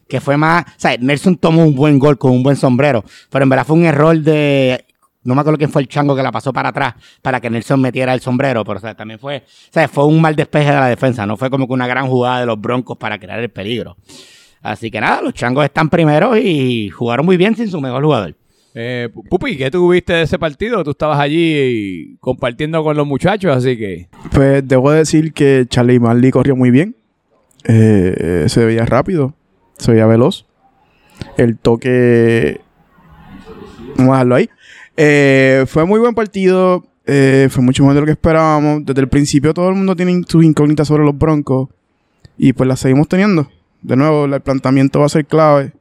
[0.07, 1.01] que fue más, ¿sabes?
[1.01, 4.17] Nelson tomó un buen gol con un buen sombrero, pero en verdad fue un error
[4.17, 4.85] de,
[5.23, 7.79] no me acuerdo quién fue el chango que la pasó para atrás para que Nelson
[7.79, 9.91] metiera el sombrero, pero o sea, también fue, ¿sabes?
[9.91, 12.45] Fue un mal despeje de la defensa, no fue como que una gran jugada de
[12.45, 13.97] los Broncos para crear el peligro.
[14.61, 18.35] Así que nada, los changos están primeros y jugaron muy bien sin su mejor jugador.
[18.75, 20.83] eh, Pupi, ¿qué tuviste de ese partido?
[20.83, 24.07] Tú estabas allí compartiendo con los muchachos, así que...
[24.31, 26.95] Pues debo decir que Charlie Marley corrió muy bien.
[27.63, 29.33] Eh, se veía rápido,
[29.77, 30.45] se veía veloz.
[31.37, 32.61] El toque.
[33.97, 34.49] Vamos a dejarlo ahí.
[34.97, 36.85] Eh, fue muy buen partido.
[37.05, 38.85] eh, fue mucho mejor de lo que esperábamos.
[38.85, 41.69] Desde el principio todo el mundo tiene sus incógnitas sobre los broncos.
[42.37, 43.49] Y pues las seguimos teniendo.
[43.81, 45.73] De nuevo, el planteamiento va a ser clave.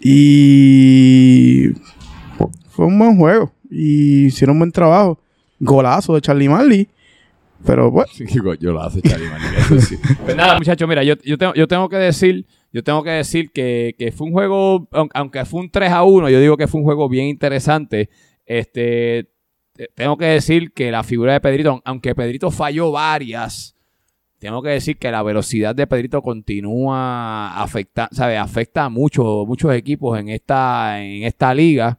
[0.00, 1.68] Y
[2.70, 3.52] fue un buen juego.
[3.70, 5.18] Y hicieron un buen trabajo.
[5.58, 6.88] Golazo de Charlie Marley.
[7.64, 8.24] Pero pues, Sí,
[8.60, 9.96] yo lo hace Charlie Manning, eso sí.
[10.24, 13.50] Pues nada, muchachos, mira, yo, yo, tengo, yo tengo que decir, yo tengo que decir
[13.52, 16.66] que, que fue un juego, aun- aunque fue un 3 a 1, yo digo que
[16.66, 18.08] fue un juego bien interesante.
[18.50, 19.30] Este,
[19.74, 23.76] te- tengo que decir que la figura de Pedrito, aunque Pedrito falló varias,
[24.40, 28.36] tengo que decir que la velocidad de Pedrito continúa afecta, ¿sabe?
[28.38, 31.98] afecta a muchos, equipos en esta, en esta liga.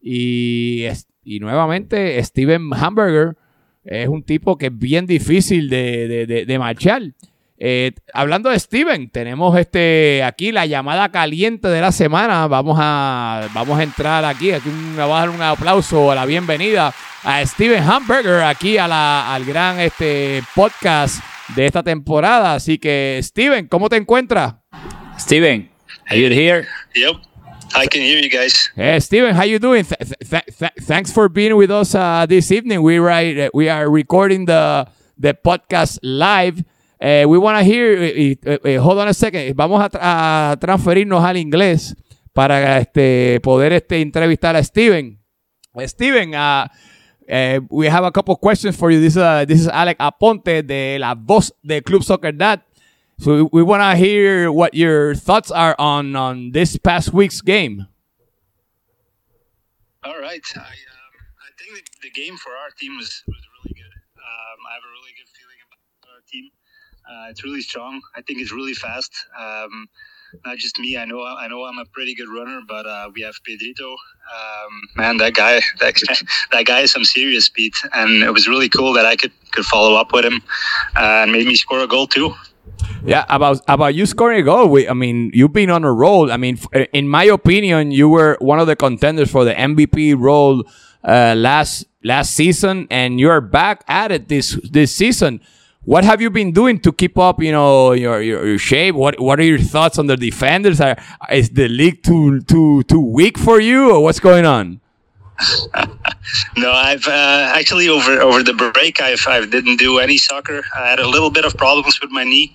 [0.00, 0.84] Y,
[1.24, 3.36] y nuevamente, Steven Hamburger
[3.84, 7.02] es un tipo que es bien difícil de, de- de- de marchar.
[7.64, 12.48] Eh, hablando de Steven, tenemos este aquí la llamada caliente de la semana.
[12.48, 14.50] Vamos a, vamos a entrar aquí.
[14.50, 18.88] Aquí un- vamos a dar un aplauso a la bienvenida a Steven Hamburger aquí a
[18.88, 21.22] la, al gran este, podcast
[21.54, 22.54] de esta temporada.
[22.54, 24.54] Así que, Steven, ¿cómo te encuentras?
[25.16, 25.70] Steven,
[26.10, 26.66] are you here?
[26.96, 27.14] Yep,
[27.76, 28.72] I can hear you guys.
[28.74, 29.84] Hey, Steven, how you doing?
[29.84, 32.82] Th- th- th- th- thanks for being with us uh, this evening.
[32.82, 34.84] We right, uh, we are recording the
[35.16, 36.64] the podcast live.
[37.02, 37.98] Uh, we want to hear.
[37.98, 39.56] uh, uh, uh, hold on a second.
[39.56, 41.96] Vamos a, tra- a transferirnos al inglés
[42.32, 45.18] para este poder este entrevistar a Steven.
[45.86, 46.68] Steven, uh,
[47.70, 49.00] we have a couple questions for you.
[49.00, 52.62] This uh, this is Alec Aponte de la voz de Club Soccer Dad.
[53.18, 57.40] So we, we want to hear what your thoughts are on on this past week's
[57.40, 57.88] game.
[60.04, 60.42] All right.
[60.54, 63.90] I, um, I think the, the game for our team was, was really good.
[64.18, 66.50] Um, I have a really good feeling about our team.
[67.08, 68.00] Uh, it's really strong.
[68.16, 69.12] I think it's really fast.
[69.38, 69.88] Um,
[70.44, 70.96] not just me.
[70.96, 71.22] I know.
[71.22, 73.90] I know I'm a pretty good runner, but uh, we have Pedrito.
[73.90, 75.60] Um, man, that guy.
[75.80, 75.94] That,
[76.52, 79.64] that guy has some serious speed, and it was really cool that I could could
[79.64, 80.40] follow up with him
[80.96, 82.34] uh, and made me score a goal too.
[83.04, 84.68] Yeah, about about you scoring a goal.
[84.68, 86.30] We, I mean, you've been on a roll.
[86.30, 86.58] I mean,
[86.92, 90.64] in my opinion, you were one of the contenders for the MVP role
[91.04, 95.40] uh, last last season, and you're back at it this this season.
[95.84, 98.94] What have you been doing to keep up, you know, your, your, your shape?
[98.94, 100.80] What what are your thoughts on the defenders?
[100.80, 100.96] Are,
[101.30, 104.80] is the league too too too weak for you, or what's going on?
[106.56, 110.62] No, I've uh, actually over over the break I've I didn't do any soccer.
[110.74, 112.54] I had a little bit of problems with my knee,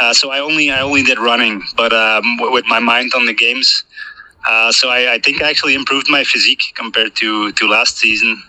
[0.00, 3.34] uh, so I only I only did running, but um, with my mind on the
[3.34, 3.84] games.
[4.48, 8.42] Uh, so I, I think I actually improved my physique compared to to last season.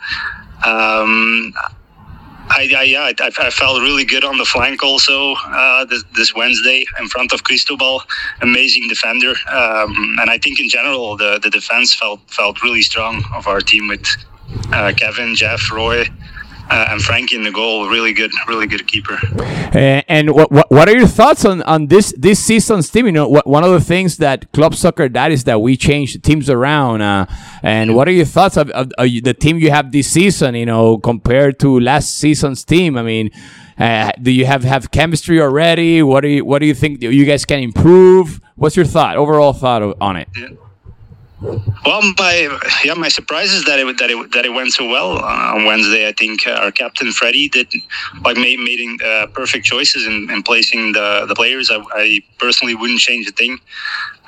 [0.66, 1.54] Um,
[2.56, 6.36] I, I yeah I, I felt really good on the flank also uh, this, this
[6.36, 8.02] Wednesday in front of Cristobal,
[8.42, 13.24] amazing defender, um, and I think in general the, the defense felt felt really strong
[13.34, 14.06] of our team with
[14.72, 16.06] uh, Kevin, Jeff, Roy,
[16.70, 17.90] uh, and Frankie in the goal.
[17.90, 19.20] Really good, really good keeper.
[19.36, 23.06] Uh, and what, what what are your thoughts on, on this this season's team?
[23.06, 26.22] You know, what, one of the things that Club Soccer that is that we change
[26.22, 27.02] teams around.
[27.02, 27.26] Uh,
[27.62, 30.56] and what are your thoughts of, of, of the team you have this season?
[30.56, 32.98] You know, compared to last season's team.
[32.98, 33.32] I mean,
[33.78, 36.02] uh, do you have have chemistry already?
[36.02, 38.40] What do you what do you think you guys can improve?
[38.56, 40.30] What's your thought overall thought on it?
[41.86, 45.18] Well, my yeah, my surprise is that it that it that it went so well
[45.18, 46.08] uh, on Wednesday.
[46.08, 47.74] I think uh, our captain Freddie did
[48.24, 51.70] like made making uh, perfect choices in, in placing the the players.
[51.70, 53.60] I, I personally wouldn't change a thing.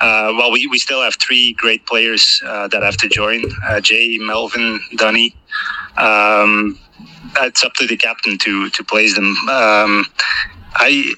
[0.00, 3.80] Uh, well, we, we still have three great players uh, that have to join: uh,
[3.80, 5.34] Jay, Melvin, Dunny.
[5.96, 6.78] Um,
[7.40, 9.34] it's up to the captain to to place them.
[9.48, 10.04] Um,
[10.76, 11.14] I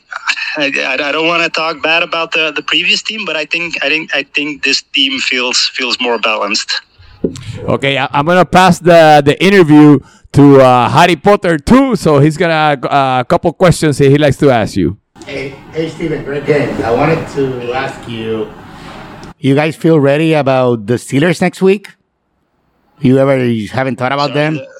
[0.56, 3.82] I, I don't want to talk bad about the, the previous team, but I think
[3.84, 6.80] I think I think this team feels feels more balanced.
[7.58, 9.98] Okay, I, am gonna pass the the interview
[10.32, 14.50] to uh, Harry Potter too, so he's gonna uh, a couple questions he likes to
[14.50, 14.98] ask you.
[15.26, 16.70] Hey, hey, Steven, great game.
[16.82, 18.50] I wanted to ask you,
[19.38, 21.94] you guys feel ready about the Steelers next week?
[23.00, 24.54] You ever you haven't thought about Sorry, them?
[24.54, 24.77] The,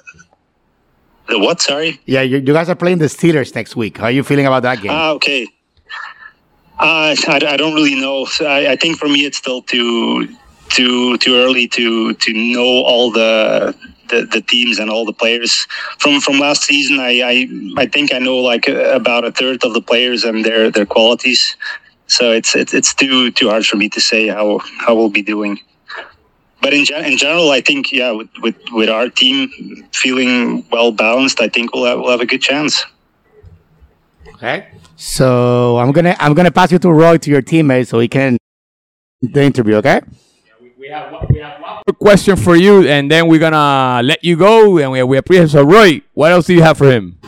[1.29, 1.61] the what?
[1.61, 2.01] Sorry.
[2.07, 3.99] Yeah, you, you guys are playing the Steelers next week.
[3.99, 4.91] How are you feeling about that game?
[4.91, 5.47] Ah, okay.
[6.81, 8.25] Uh, I, I don't really know.
[8.25, 10.29] So I, I think for me, it's still too
[10.69, 13.75] too too early to to know all the
[14.11, 15.67] the, the teams and all the players
[15.99, 17.01] from from last season.
[17.01, 20.45] I, I I think I know like uh, about a third of the players and
[20.45, 21.57] their their qualities.
[22.07, 25.23] So it's it's it's too too hard for me to say how how we'll be
[25.23, 25.61] doing.
[26.61, 30.91] But in, gen- in general, I think yeah, with, with, with our team feeling well
[30.93, 32.85] balanced, I think we'll have, we'll have a good chance.
[34.35, 34.69] Okay.
[34.97, 38.37] So I'm gonna I'm gonna pass you to Roy to your teammate so he can
[39.23, 39.77] the interview.
[39.77, 40.01] Okay.
[40.79, 44.79] We have, we have one question for you, and then we're gonna let you go.
[44.79, 45.51] And we, we appreciate.
[45.51, 47.19] So, Roy, what else do you have for him?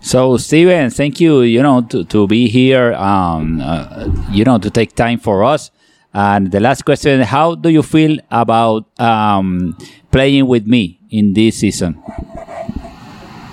[0.00, 4.70] So, Steven, thank you, you know, to, to be here, um, uh, you know, to
[4.70, 5.70] take time for us.
[6.14, 9.76] And the last question, how do you feel about um,
[10.10, 12.02] playing with me in this season?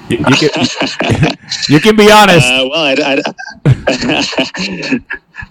[0.10, 0.50] You, you can,
[1.70, 2.48] you can be honest.
[2.48, 3.20] Uh, well, I, I,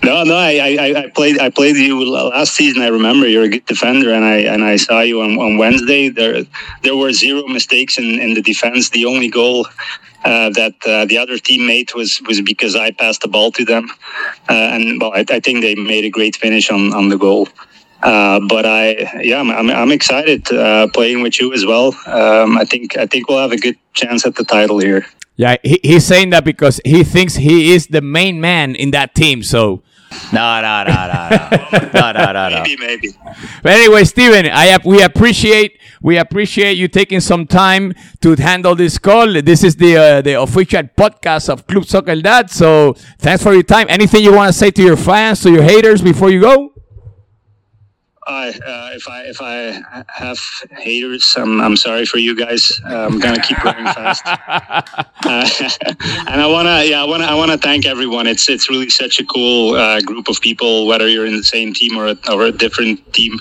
[0.05, 2.83] no, no, I, I, I played I played you last season.
[2.83, 6.09] I remember you're a good defender, and I and I saw you on, on Wednesday.
[6.09, 6.45] There
[6.83, 8.91] there were zero mistakes in, in the defense.
[8.91, 9.67] The only goal
[10.25, 13.91] uh, that uh, the other teammate was was because I passed the ball to them,
[14.49, 17.49] uh, and well, I, I think they made a great finish on on the goal.
[18.03, 20.45] Uh, but I, yeah, I'm, I'm, I'm excited
[20.93, 21.97] playing with you as well.
[22.07, 25.07] Um, I think I think we'll have a good chance at the title here.
[25.37, 29.15] Yeah, he, he's saying that because he thinks he is the main man in that
[29.15, 29.43] team.
[29.43, 29.83] So,
[30.33, 31.29] no, no, no, no,
[31.95, 32.63] no, no, no, no.
[32.63, 33.09] Maybe, maybe.
[33.63, 38.99] But anyway, Steven, I we appreciate we appreciate you taking some time to handle this
[38.99, 39.41] call.
[39.43, 42.51] This is the uh, the official podcast of Club Soccer Dad.
[42.51, 43.87] So thanks for your time.
[43.89, 46.74] Anything you want to say to your fans, to your haters before you go?
[48.27, 50.39] I, uh, if I if I have
[50.79, 52.81] haters, I'm, I'm sorry for you guys.
[52.85, 55.05] Uh, I'm gonna keep running fast, uh,
[56.29, 58.27] and I wanna yeah I wanna I wanna thank everyone.
[58.27, 61.75] It's it's really such a cool uh, group of people, whether you're in the same
[61.75, 63.39] team or a, or a different team.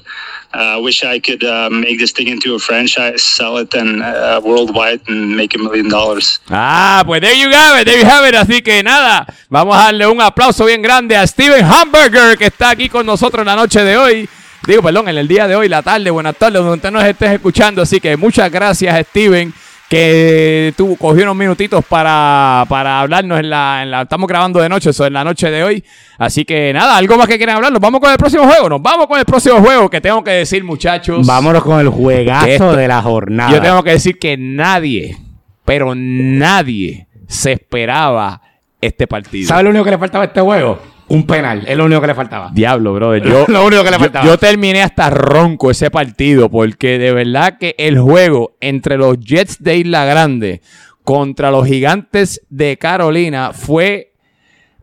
[0.54, 4.04] Uh, I wish I could uh, make this thing into a franchise, sell it and
[4.04, 6.42] uh, worldwide, and make a million dollars.
[6.50, 8.36] Ah, pues there you have it, there you have it.
[8.36, 12.72] Así que nada, vamos a darle un aplauso bien grande a Steven Hamburger que está
[12.72, 14.30] aquí con nosotros la noche de hoy.
[14.66, 17.32] Digo, perdón, en el día de hoy, la tarde, buenas tardes, donde usted nos estés
[17.32, 17.82] escuchando.
[17.82, 19.54] Así que muchas gracias, Steven,
[19.90, 24.02] que tú cogió unos minutitos para, para hablarnos en la, en la.
[24.04, 25.84] Estamos grabando de noche, eso en la noche de hoy.
[26.18, 27.74] Así que nada, algo más que quieran hablar.
[27.74, 28.70] Nos vamos con el próximo juego.
[28.70, 31.28] Nos vamos con el próximo juego que tengo que decir, muchachos.
[31.28, 33.52] Vámonos con el juegazo esto- de la jornada.
[33.52, 35.18] Yo tengo que decir que nadie,
[35.66, 38.42] pero nadie se esperaba
[38.80, 39.50] este partido.
[39.50, 40.93] ¿Sabes lo único que le faltaba a este juego?
[41.10, 41.64] Un penal.
[41.68, 42.50] Es lo único que le faltaba.
[42.54, 43.24] Diablo, brother.
[43.28, 44.26] Yo, Lo único que le yo- faltaba.
[44.26, 49.62] Yo, terminé hasta ronco ese partido porque de verdad que el juego entre los Jets
[49.62, 50.62] de Isla Grande
[51.04, 54.14] contra los Gigantes de Carolina fue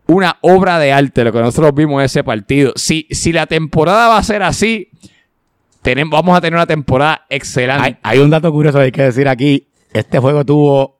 [0.07, 2.73] una obra de arte lo que nosotros vimos en ese partido.
[2.75, 4.89] Si, si la temporada va a ser así,
[5.81, 7.81] tenemos, vamos a tener una temporada excelente.
[7.83, 9.67] Hay, hay un dato curioso que hay que decir aquí.
[9.93, 10.99] Este juego tuvo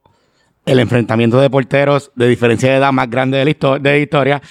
[0.66, 3.98] el enfrentamiento de porteros de diferencia de edad más grande de la histo- de la
[3.98, 4.42] historia.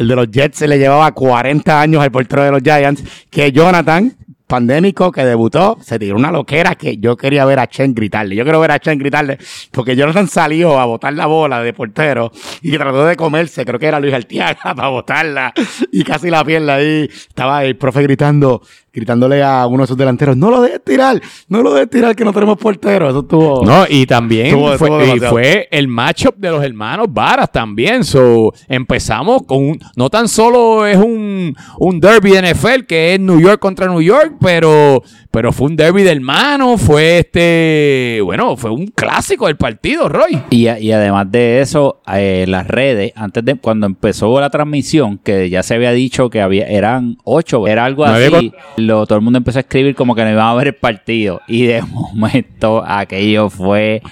[0.00, 3.52] El de los Jets se le llevaba 40 años al portero de los Giants, que
[3.52, 8.34] Jonathan, pandémico, que debutó, se tiró una loquera que yo quería ver a Chen gritarle.
[8.34, 9.36] Yo quiero ver a Chen gritarle,
[9.70, 12.32] porque Jonathan salió a botar la bola de portero
[12.62, 15.52] y trató de comerse, creo que era Luis Artiaga, para botarla
[15.92, 17.06] y casi la pierna ahí.
[17.10, 21.62] Estaba el profe gritando, gritándole a uno de sus delanteros, no lo dejes tirar, no
[21.62, 23.08] lo dejes tirar que no tenemos portero.
[23.08, 23.64] Eso estuvo...
[23.64, 28.04] No, y también Estuvo- fue, estuvo y fue el matchup de los hermanos Varas también.
[28.04, 33.20] So, empezamos con un, no tan solo es un, un derby de NFL que es
[33.20, 38.56] New York contra New York, pero, pero fue un derby de hermanos, fue este, bueno,
[38.56, 40.40] fue un clásico del partido, Roy.
[40.50, 45.18] Y, a- y además de eso, eh, las redes, antes de cuando empezó la transmisión,
[45.18, 49.24] que ya se había dicho que había eran ocho, era algo así, lo, todo el
[49.24, 51.40] mundo empezó a escribir como que no iban a ver el partido.
[51.48, 51.82] Y de
[52.14, 54.02] momento aquello fue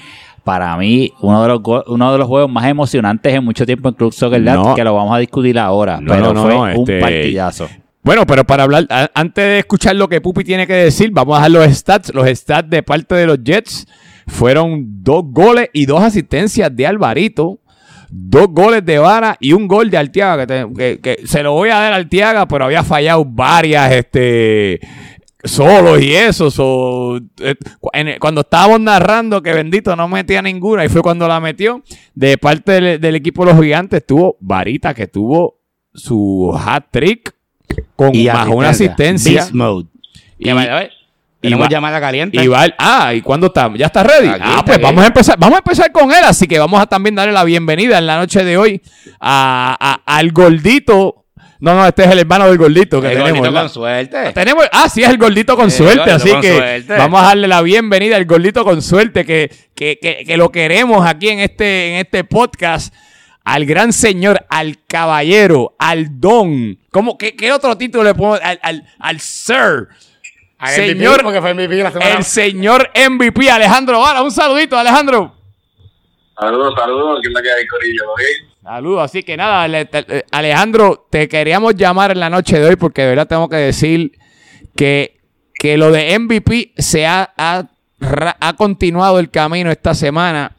[0.45, 3.95] para mí uno de los uno de los juegos más emocionantes en mucho tiempo en
[3.95, 4.75] Club Soccer Dad, No.
[4.75, 6.01] que lo vamos a discutir ahora.
[6.01, 7.69] No, pero no, fue un este- partidazo.
[8.03, 11.37] Bueno, pero para hablar, a- antes de escuchar lo que Pupi tiene que decir, vamos
[11.37, 12.15] a dar los stats.
[12.15, 13.87] Los stats de parte de los Jets
[14.27, 17.59] fueron dos goles y dos asistencias de Alvarito.
[18.11, 21.53] Dos goles de Vara y un gol de Arteaga, que, te- que- que se lo
[21.53, 24.81] voy a dar a Arteaga, pero había fallado varias, este
[25.45, 26.51] solos y eso.
[26.51, 27.55] so, eh,
[28.19, 31.83] cuando estábamos narrando que bendito no metía ninguna, y fue cuando la metió,
[32.15, 35.59] de parte del, del equipo de los gigantes, tuvo Varita que tuvo
[35.95, 37.35] su hat trick
[37.97, 39.33] con más una asistencia.
[39.33, 39.87] Beast mode.
[40.39, 40.89] Y- Y,
[41.43, 42.43] way, y tenemos va- llamada caliente.
[42.43, 43.71] y va- ah, ¿y cuándo está?
[43.77, 44.29] ¿Ya está ready?
[44.29, 46.87] Aquí, ah, pues vamos a empezar, vamos a empezar con él, así que vamos a
[46.87, 48.83] también darle la bienvenida en la noche de hoy
[49.21, 51.25] a, a- al gordito.
[51.61, 53.39] No, no, este es el hermano del gordito que El tenemos.
[53.41, 54.33] gordito con suerte.
[54.33, 56.95] Tenemos, ah, sí, es el gordito con El suerte, gordito así con que suerte.
[56.97, 61.05] vamos a darle la bienvenida al gordito con suerte, que, que, que, que lo queremos
[61.05, 62.95] aquí en este, en este podcast,
[63.43, 66.79] al gran señor, al caballero, al don.
[66.93, 68.35] ¿Cómo, qué, qué otro título le pongo?
[68.35, 69.89] Al, al, al sir.
[70.59, 74.23] Al señor, MVP, porque fue MVP la semana el señor MVP, Alejandro Vara.
[74.23, 75.35] Un saludito, Alejandro.
[76.39, 77.21] Saludos, saludos.
[77.23, 78.03] ¿Qué que hay, Corillo?
[78.13, 78.21] ¿Ok?
[78.63, 83.03] Saludos, así que nada, eh, Alejandro, te queríamos llamar en la noche de hoy porque
[83.03, 84.13] de verdad tengo que decir
[84.77, 85.21] que,
[85.55, 87.67] que lo de MVP se ha, ha,
[88.41, 90.57] ha continuado el camino esta semana.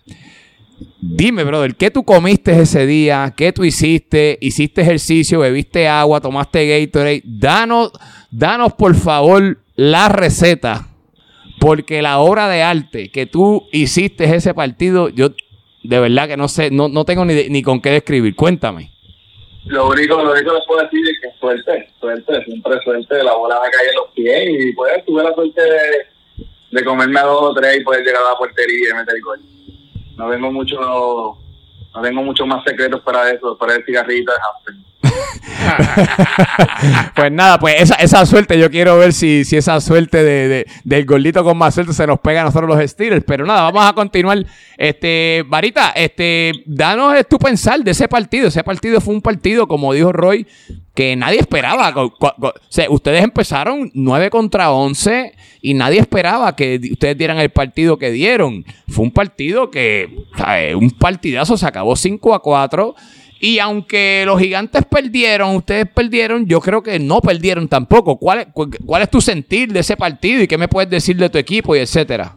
[1.02, 3.34] Dime, brother, ¿qué tú comiste ese día?
[3.36, 4.38] ¿Qué tú hiciste?
[4.42, 5.40] ¿Hiciste ejercicio?
[5.40, 6.20] ¿Bebiste agua?
[6.20, 7.22] ¿Tomaste Gatorade?
[7.26, 7.92] Danos,
[8.32, 10.88] danos por favor la receta.
[11.60, 15.30] Porque la obra de arte que tú hiciste ese partido, yo
[15.84, 18.36] de verdad que no sé, no, no tengo ni, ni con qué describir.
[18.36, 18.92] Cuéntame.
[19.66, 23.24] Lo único, lo único que puedo decir es que suerte, suerte, siempre suerte.
[23.24, 27.20] La bola me cae en los pies y pues tuve la suerte de, de comerme
[27.20, 29.40] a dos o tres y poder llegar a la portería y meter el gol.
[30.18, 34.86] No tengo mucho, no tengo muchos más secretos para eso, para el cigarrito de Hampton.
[37.16, 40.66] Pues nada, pues esa, esa suerte, yo quiero ver si, si esa suerte de, de-
[40.84, 43.24] del gordito con más suerte se nos pega a nosotros los Steelers.
[43.26, 44.46] Pero nada, vamos a continuar.
[44.78, 48.48] Este, Varita, este, danos tu pensar de ese partido.
[48.48, 50.48] Ese partido fue un partido, como dijo Roy,
[50.96, 51.94] que nadie esperaba.
[52.90, 58.64] Ustedes empezaron 9 contra 11 y nadie esperaba que ustedes dieran el partido que dieron.
[58.88, 60.26] Fue un partido que,
[60.76, 62.96] un partidazo, se acabó 5 a 4.
[63.42, 68.18] Y aunque los gigantes perdieron, ustedes perdieron, yo creo que no perdieron tampoco.
[68.18, 71.16] ¿Cuál es, cu- cuál es tu sentir de ese partido y qué me puedes decir
[71.16, 72.36] de tu equipo y etcétera?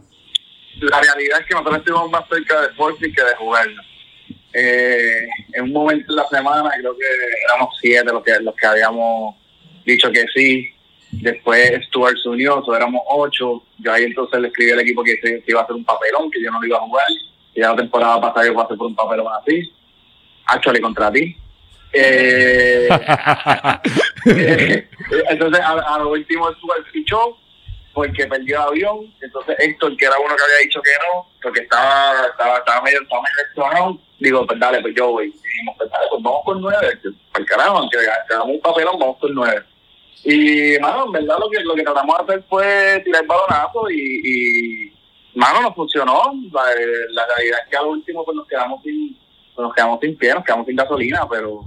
[0.79, 3.81] la realidad es que nosotros estuvimos más cerca de Sporting que de jugarlo.
[4.53, 7.05] Eh, en un momento en la semana creo que
[7.49, 9.35] éramos siete los que, los que habíamos
[9.85, 10.69] dicho que sí.
[11.11, 13.63] Después Stuart se unió, éramos ocho.
[13.77, 16.51] Yo ahí entonces le escribí al equipo que iba a hacer un papelón, que yo
[16.51, 17.05] no lo iba a jugar.
[17.55, 19.71] Y ya la temporada pasada yo pasé por un papelón así.
[20.45, 21.37] Actually contra ti.
[21.93, 22.87] Eh,
[25.29, 27.37] entonces a, lo último Stuart fichó
[27.93, 29.13] porque perdió el avión.
[29.21, 33.01] Entonces Héctor, que era uno que había dicho que no, porque estaba, estaba, estaba medio,
[33.01, 35.25] estaba medio digo, pues dale, pues yo voy.
[35.27, 36.99] Y dijimos, pues dale, pues vamos con nueve.
[37.33, 37.97] Por carajo, aunque
[38.29, 39.63] hagamos un papelón, vamos con nueve.
[40.23, 43.89] Y, mano, en verdad lo que, lo que tratamos de hacer fue tirar el balonazo
[43.89, 44.93] y, y
[45.35, 46.33] mano, nos funcionó.
[46.51, 49.22] La, realidad es que al último pues nos quedamos sin, pues,
[49.57, 51.61] nos quedamos sin pie, nos quedamos sin gasolina, pero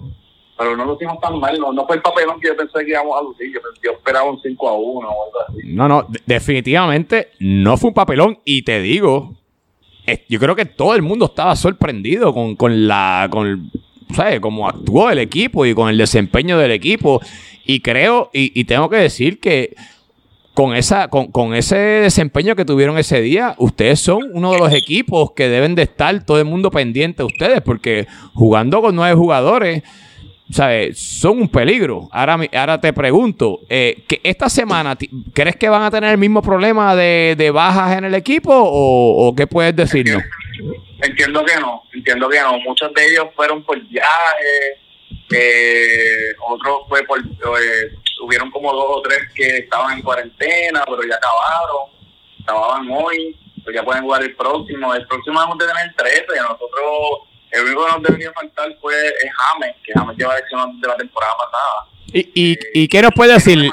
[0.59, 1.59] pero no lo hicimos tan mal.
[1.59, 3.53] No, fue el papelón que yo pensé que íbamos a lucir.
[3.53, 5.59] Yo, yo esperaba un 5 a 1 o algo así.
[5.65, 8.39] No, no, de- definitivamente no fue un papelón.
[8.45, 9.35] Y te digo,
[10.31, 13.29] yo creo que todo el mundo estaba sorprendido con, con la.
[13.31, 13.71] con
[14.15, 14.41] ¿sabes?
[14.41, 17.21] Cómo actuó el equipo y con el desempeño del equipo.
[17.67, 19.75] Y creo, y, y tengo que decir que
[20.57, 24.73] con, esa, con, con ese desempeño que tuvieron ese día, ustedes son uno de los
[24.73, 29.15] equipos que deben de estar todo el mundo pendiente de ustedes, porque jugando con nueve
[29.15, 29.83] jugadores,
[30.51, 30.99] ¿sabes?
[30.99, 32.09] Son un peligro.
[32.11, 34.97] Ahora, ahora te pregunto, eh, que esta semana,
[35.35, 39.29] ¿crees que van a tener el mismo problema de, de bajas en el equipo o,
[39.29, 40.23] o qué puedes decirnos?
[41.03, 42.59] Entiendo que no, entiendo que no.
[42.61, 44.79] Muchos de ellos fueron por viajes,
[45.35, 51.03] eh, otros fue por, eh, hubieron como dos o tres que estaban en cuarentena, pero
[51.09, 51.91] ya acabaron,
[52.43, 54.95] acababan hoy, pero ya pueden jugar el próximo.
[54.95, 59.31] El próximo vamos a tener 13, nosotros, el único que nos debería faltar fue es
[59.35, 61.97] James, que James lleva lesionado de la temporada pasada.
[62.13, 63.71] ¿Y, y, y qué nos puede decir?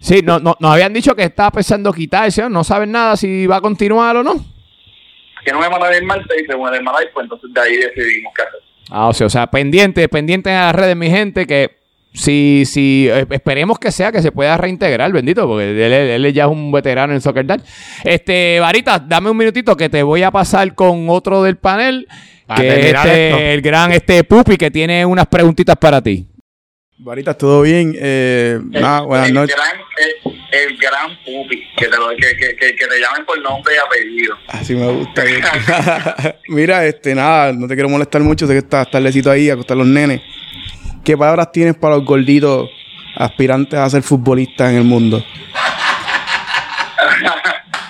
[0.00, 2.48] Sí, no, no, nos habían dicho que estaba pensando quitarse, ¿no?
[2.48, 4.34] no saben nada si va a continuar o no.
[5.44, 8.32] Que no me manda el martes y se muere el pues entonces de ahí decidimos
[8.34, 8.60] qué hacer.
[8.90, 11.77] Ah, o sea, o sea, pendiente, pendiente en las redes, mi gente, que
[12.18, 16.50] si, si eh, esperemos que sea que se pueda reintegrar, bendito, porque él, ya es
[16.50, 17.60] un veterano en Soccer Dad.
[18.02, 22.08] Este, Varita, dame un minutito que te voy a pasar con otro del panel,
[22.46, 26.26] Para que es este, el gran este Pupi, que tiene unas preguntitas para ti.
[27.00, 27.94] Varitas, ¿todo bien?
[27.96, 29.54] Eh, nada, buenas Eh, noches.
[29.54, 33.72] Eh, el gran Pupi, que te, lo, que, que, que, que te llamen por nombre
[33.74, 34.34] y apellido.
[34.48, 35.22] Así me gusta.
[36.48, 39.76] Mira, este, nada, no te quiero molestar mucho, sé que estás tardecito ahí, a acostar
[39.76, 40.20] los nenes.
[41.08, 42.68] ¿Qué palabras tienes para los gorditos
[43.16, 45.24] aspirantes a ser futbolistas en el mundo?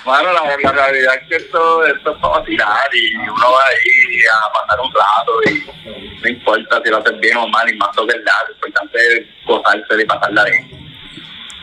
[0.04, 4.20] Bueno, la, la realidad es que esto, esto es para vacilar y uno va ahí
[4.24, 7.90] a pasar un rato y no importa si lo haces bien o mal y más
[7.94, 10.87] toque el lado, lo importante es gozarse y pasarla bien.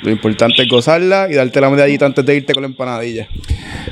[0.06, 3.28] Lo importante es gozarla y darte la medallita antes de irte con la empanadilla.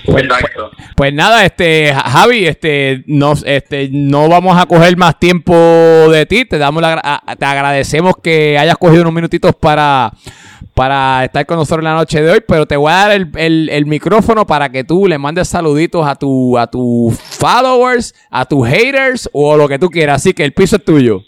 [0.06, 0.72] Exacto.
[0.96, 5.54] Pues nada, este Javi, este nos, este no vamos a coger más tiempo
[6.12, 6.46] de ti.
[6.46, 10.12] Te damos la, a- te agradecemos que hayas cogido unos minutitos para
[10.76, 13.30] para estar con nosotros en la noche de hoy, pero te voy a dar el,
[13.36, 18.46] el- el micrófono para que tú le mandes saluditos a tu a tus followers, a
[18.46, 20.18] tus haters o lo que tú quieras.
[20.18, 21.24] Así que el piso es tuyo.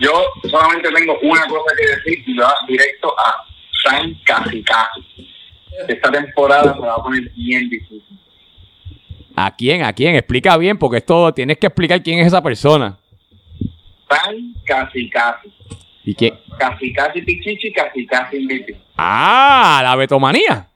[0.00, 0.12] Yo
[0.50, 3.44] solamente tengo una cosa que decir y va directo a
[3.82, 5.30] San Casi Casi.
[5.88, 8.02] Esta temporada se va a poner bien difícil.
[9.36, 9.82] ¿A quién?
[9.82, 10.16] ¿A quién?
[10.16, 12.98] Explica bien, porque esto tienes que explicar quién es esa persona.
[14.08, 15.52] San Casi Casi.
[16.04, 16.34] ¿Y quién?
[16.58, 18.74] Casi Casi Pichichi, Casi Casi Miti.
[18.96, 20.66] Ah, la betomanía.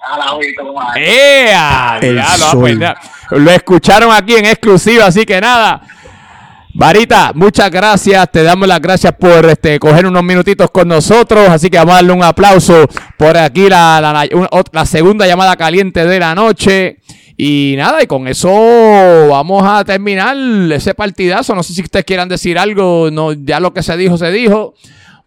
[0.00, 1.04] A la vida, madre.
[1.50, 1.98] ¡Ea!
[2.00, 2.78] El Diablo, ah, sol.
[2.78, 2.96] ya.
[3.30, 5.82] Lo escucharon aquí en exclusiva, así que nada.
[6.78, 8.30] Varita, muchas gracias.
[8.30, 11.48] Te damos las gracias por este, coger unos minutitos con nosotros.
[11.48, 15.56] Así que vamos a darle un aplauso por aquí, la, la- la- la segunda llamada
[15.56, 16.98] caliente de la noche.
[17.36, 18.48] Y nada, y con eso
[19.28, 20.36] vamos a terminar
[20.70, 21.52] ese partidazo.
[21.56, 23.10] No sé si ustedes quieran decir algo.
[23.10, 24.74] No, ya lo que se dijo, se dijo.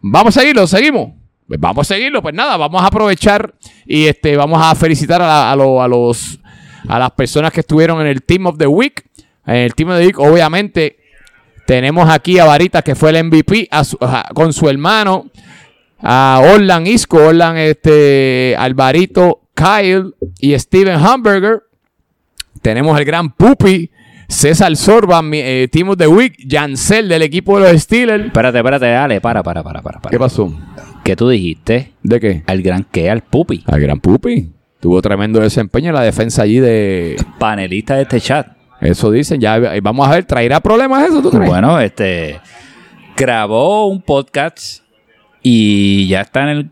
[0.00, 1.10] Vamos a seguirlo, seguimos.
[1.46, 3.52] Pues vamos a seguirlo, pues nada, vamos a aprovechar
[3.84, 6.38] y este vamos a felicitar a, a lo- a los
[6.88, 9.04] a las personas que estuvieron en el Team of the Week.
[9.46, 10.96] En el Team of the Week, obviamente,
[11.66, 15.26] tenemos aquí a Varita, que fue el MVP, a su- a- con su hermano,
[16.00, 21.62] a Orlan Isco, Orlan este, Alvarito, Kyle y Steven Hamburger.
[22.60, 23.90] Tenemos el gran Pupi,
[24.28, 28.26] César Sorba, eh, Team of the Week, Jansel del equipo de los Steelers.
[28.26, 30.00] Espérate, espérate, dale, para, para, para, para.
[30.00, 30.10] para.
[30.10, 30.52] ¿Qué pasó?
[31.04, 31.92] ¿Qué tú dijiste?
[32.02, 32.42] ¿De qué?
[32.46, 33.62] Al gran que, al pupi.
[33.66, 34.50] Al gran Pupi.
[34.80, 37.16] Tuvo tremendo desempeño en la defensa allí de...
[37.38, 38.51] Panelista de este chat.
[38.82, 41.48] Eso dicen, ya eh, vamos a ver, ¿traerá problemas eso, tú crees?
[41.48, 42.40] Bueno, este
[43.16, 44.82] grabó un podcast
[45.40, 46.70] y ya está en el,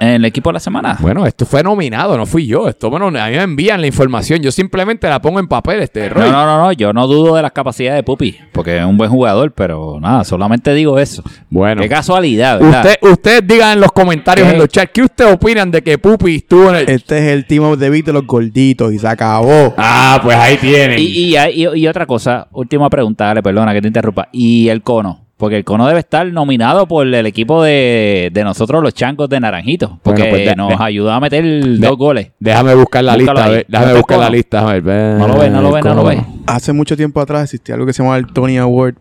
[0.00, 0.96] el equipo de la semana.
[1.00, 2.68] Bueno, esto fue nominado, no fui yo.
[2.68, 4.40] Esto bueno, a mí me envían la información.
[4.40, 6.30] Yo simplemente la pongo en papel, este No, Roy.
[6.30, 9.10] no, no, no, yo no dudo de las capacidades de Pupi, porque es un buen
[9.10, 11.22] jugador, pero nada, solamente digo eso.
[11.50, 12.84] Bueno, Qué casualidad, ¿verdad?
[12.86, 14.54] usted, ustedes digan en los comentarios, ¿Qué?
[14.54, 16.88] en los chats, ¿qué ustedes opinan de que Pupi estuvo en el...
[16.88, 19.74] Este es el team of the beat de los gorditos y se acabó.
[19.76, 20.98] Ah, pues ahí tienen.
[20.98, 24.28] Y, y, y- y otra cosa, última pregunta, dale, perdona que te interrumpa.
[24.32, 28.80] Y el cono, porque el cono debe estar nominado por el equipo de, de nosotros,
[28.82, 32.28] los changos de Naranjito, porque Bueno, pues de- nos de- ayudó a meter dos goles.
[32.38, 34.60] Déjame buscar la Búscalo lista, ver, déjame ¿No está buscar la lista.
[34.60, 36.20] a ver, ven, No lo ves, no lo ves, no lo ves.
[36.46, 38.94] Hace mucho tiempo atrás existía algo que se llamaba el Tony Award.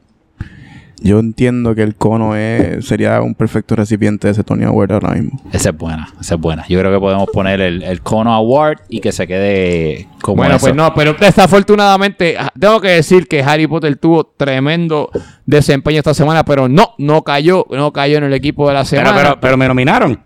[1.02, 5.12] Yo entiendo que el cono es, sería un perfecto recipiente de ese Tony Award ahora
[5.14, 5.42] mismo.
[5.54, 6.66] Esa es buena, esa es buena.
[6.68, 10.56] Yo creo que podemos poner el, el cono award y que se quede como Bueno,
[10.56, 10.66] eso.
[10.66, 15.10] pues no, pero desafortunadamente ah, tengo que decir que Harry Potter tuvo tremendo
[15.46, 19.04] desempeño esta semana, pero no, no cayó, no cayó en el equipo de la Pero,
[19.04, 19.16] semana.
[19.16, 20.20] pero, pero me nominaron.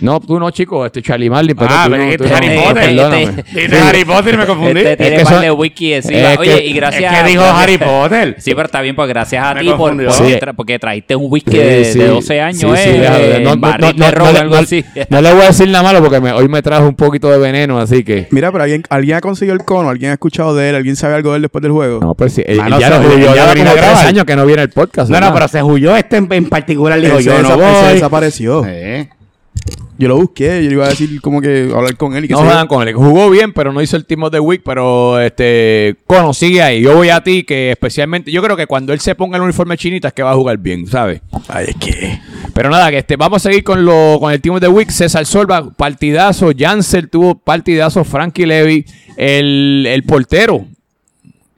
[0.00, 2.30] No, tú no, chico, este Charlie Marlin, pero Ah, tú pero no, es tú que
[2.30, 3.22] no, Harry Potter, perdóname.
[3.22, 4.80] este- Dice Harry Potter y me confundí.
[4.80, 6.32] Este tiene Es que par son- de wiki encima.
[6.32, 8.34] es Oye, que- y gracias es que dijo Harry Potter.
[8.38, 10.08] Sí, pero está bien, pues gracias a Me ti por, confundió.
[10.08, 10.32] por- Sí.
[10.40, 11.98] tra- porque trajiste un whisky Sí, de, sí.
[12.00, 14.60] de 12 años, Sí, eh, no, no, no, no, no, no,
[15.08, 17.38] no le voy a decir nada malo porque me- hoy me trajo un poquito de
[17.38, 18.26] veneno, así que.
[18.32, 21.14] Mira, pero alguien, alguien ha conseguido el cono, alguien ha escuchado de él, alguien sabe
[21.14, 22.00] algo de él después del juego.
[22.00, 22.42] No, pues sí.
[22.44, 25.08] él- Mano, ya se no, jodió, ya como tres años que no viene el podcast.
[25.10, 27.00] No, no, pero se huyó este en, particular.
[27.00, 27.92] Dijo, yo se no voy.
[27.94, 28.66] desapareció.
[29.98, 32.34] Yo lo busqué, yo le iba a decir como que hablar con él y que
[32.34, 32.94] No juegan con él.
[32.94, 34.60] Jugó bien, pero no hizo el Team of the Week.
[34.62, 36.82] Pero este, Cono, sigue ahí.
[36.82, 38.30] Yo voy a ti, que especialmente.
[38.30, 40.58] Yo creo que cuando él se ponga el uniforme chinita es que va a jugar
[40.58, 41.22] bien, ¿sabes?
[41.48, 42.20] Ay, es que...
[42.52, 44.90] Pero nada, que este, vamos a seguir con, lo, con el Team of the Week.
[44.90, 46.50] César Solva, partidazo.
[46.56, 48.04] Jansel tuvo partidazo.
[48.04, 48.84] Frankie Levy,
[49.16, 50.66] el, el portero.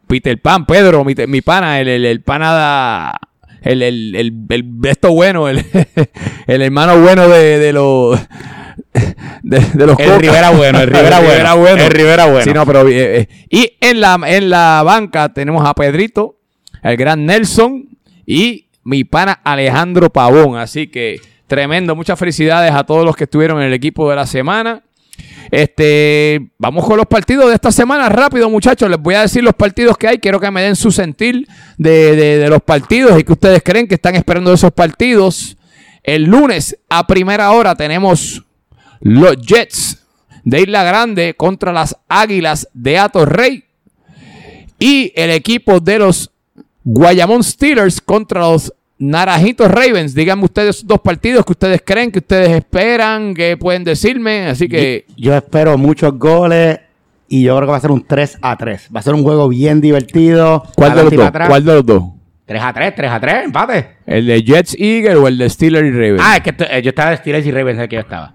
[0.07, 3.21] Peter Pan, Pedro, mi, mi pana, el, el, el pana da-
[3.63, 5.65] el, el, el, el- esto bueno, el,
[6.47, 8.19] el hermano bueno de, de los
[9.43, 10.21] de, de los El.
[10.21, 11.83] Rivera bueno, el Rivera bueno.
[11.85, 12.43] El Rivera bueno.
[12.43, 16.37] Sí, no, pero eh, eh, y en la en la banca tenemos a Pedrito,
[16.83, 17.89] el gran Nelson
[18.27, 23.61] y mi pana Alejandro Pavón, así que tremendo, muchas felicidades a todos los que estuvieron
[23.61, 24.83] en el equipo de la semana.
[25.51, 28.09] Este, vamos con los partidos de esta semana.
[28.09, 30.19] Rápido, muchachos, les voy a decir los partidos que hay.
[30.19, 31.47] Quiero que me den su sentir
[31.77, 35.57] de, los partidos y que ustedes creen que están esperando esos partidos.
[36.03, 38.45] El lunes a primera hora tenemos
[39.01, 40.05] los Jets
[40.45, 43.65] de Isla Grande contra las Águilas de Atorrey.
[44.79, 46.31] Y el equipo de los
[46.85, 50.15] Guayamón Steelers contra los Naranjitos Ravens.
[50.15, 54.47] Díganme ustedes dos partidos que ustedes creen, que ustedes esperan, que pueden decirme.
[54.47, 56.81] Así que Yo espero muchos goles
[57.29, 58.89] y yo creo que va a ser un 3 a 3.
[58.95, 60.65] Va a ser un juego bien divertido.
[60.75, 61.27] ¿cuál de los dos?
[61.27, 61.49] atrás.
[61.49, 62.03] ¿Cuál de los dos?
[62.47, 63.89] 3 a 3, 3 a 3, empate.
[64.07, 66.23] ¿El de Jets Eagle o el de Steelers y Ravens?
[66.25, 68.33] Ah, es que eh, yo estaba de Steelers y Ravens, el que yo estaba.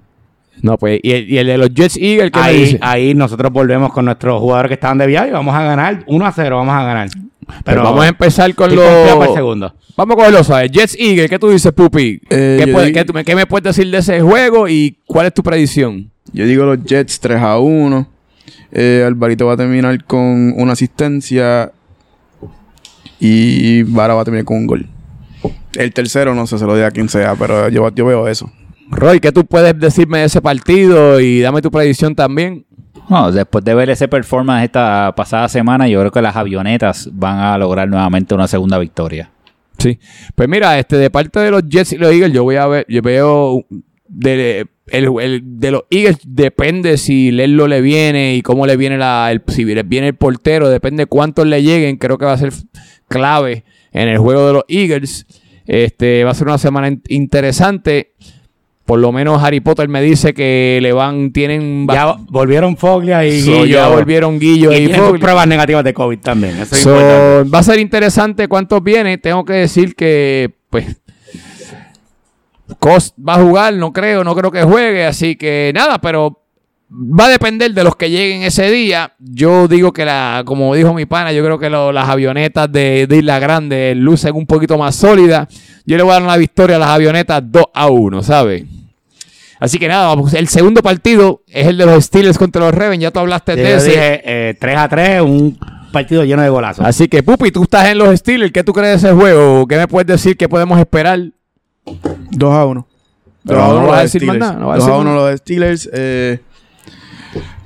[0.61, 2.79] No, pues, y el, y el de los Jets Eagle, ¿qué me Ahí, dice?
[2.81, 6.25] ahí nosotros volvemos con nuestros jugadores que estaban de viaje y vamos a ganar 1
[6.25, 7.09] a 0, vamos a ganar.
[7.63, 9.33] Pero vamos a empezar con los.
[9.33, 9.73] segundo.
[9.95, 10.71] Vamos con los ¿sabes?
[10.71, 12.19] Jets Eagle, ¿qué tú dices, Pupi?
[12.29, 14.67] Eh, ¿Qué, yo puede- digo- qué tú me- qué me puedes decir de ese juego
[14.67, 16.09] y cuál es tu predicción?
[16.31, 18.07] Yo digo los Jets 3 a 1.
[18.71, 21.71] Eh, Alvarito va a terminar con una asistencia.
[23.19, 24.87] Y Vara va a terminar con un gol.
[25.75, 28.51] El tercero, no sé, se lo diga a quien sea, pero yo, yo veo eso.
[28.89, 32.65] Roy, ¿qué tú puedes decirme de ese partido y dame tu predicción también?
[33.09, 37.39] No, después de ver ese performance esta pasada semana, yo creo que las avionetas van
[37.39, 39.29] a lograr nuevamente una segunda victoria.
[39.77, 39.99] Sí.
[40.35, 42.85] Pues mira, este, de parte de los Jets y los Eagles, yo voy a ver,
[42.87, 43.65] yo veo
[44.07, 48.97] de, el, el- de los Eagles depende si Lerlo le viene y cómo le viene
[48.97, 52.53] la, el, si viene el portero, depende cuántos le lleguen, creo que va a ser
[53.09, 55.25] clave en el juego de los Eagles.
[55.65, 58.13] Este va a ser una semana in- interesante.
[58.85, 63.39] Por lo menos Harry Potter me dice que le van, tienen Ya volvieron Foglia y
[63.41, 63.65] So, Guillo.
[63.65, 65.19] ya volvieron Guillo y y, Foglia.
[65.21, 66.57] pruebas negativas de COVID también.
[66.59, 69.21] Eso es So, va a ser interesante cuántos vienen.
[69.21, 70.97] Tengo que decir que, pues,
[72.79, 75.05] Cost va a jugar, no creo, no creo que juegue.
[75.05, 76.42] Así que nada, pero
[76.91, 79.13] va a depender de los que lleguen ese día.
[79.19, 83.07] Yo digo que, la, como dijo mi pana, yo creo que lo- las avionetas de,
[83.07, 85.47] de Isla Grande lucen un poquito más sólidas.
[85.85, 88.63] Yo le voy a dar una victoria a las avionetas 2 a 1, ¿sabes?
[89.59, 93.01] Así que nada, vamos, el segundo partido es el de los Steelers contra los Ravens.
[93.01, 93.89] Ya tú hablaste de Yo ese.
[93.91, 95.57] dije eh, 3 a 3, un
[95.91, 96.85] partido lleno de golazos.
[96.85, 98.51] Así que, Pupi, tú estás en los Steelers.
[98.51, 99.65] ¿Qué tú crees de ese juego?
[99.67, 101.19] ¿Qué me puedes decir que podemos esperar?
[101.85, 102.87] 2 a 1.
[103.45, 105.29] Pero no vas a decir más nada, no a 2 a decir 1 más los
[105.29, 105.89] de Steelers.
[105.93, 106.39] Eh,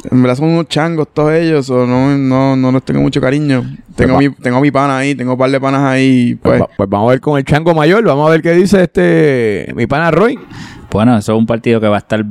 [0.10, 1.70] en verdad son unos changos todos ellos.
[1.70, 3.64] o no, no, no les tengo mucho cariño.
[3.96, 5.16] Tengo, Pues mi, tengo mi pana ahí.
[5.16, 6.36] Tengo un par de panas ahí.
[6.42, 8.04] Pues, Pues, pues vamos a ver con el chango mayor.
[8.04, 10.38] Vamos a ver qué dice este mi pana Roy.
[10.92, 12.24] Bueno, eso es un partido que va a estar.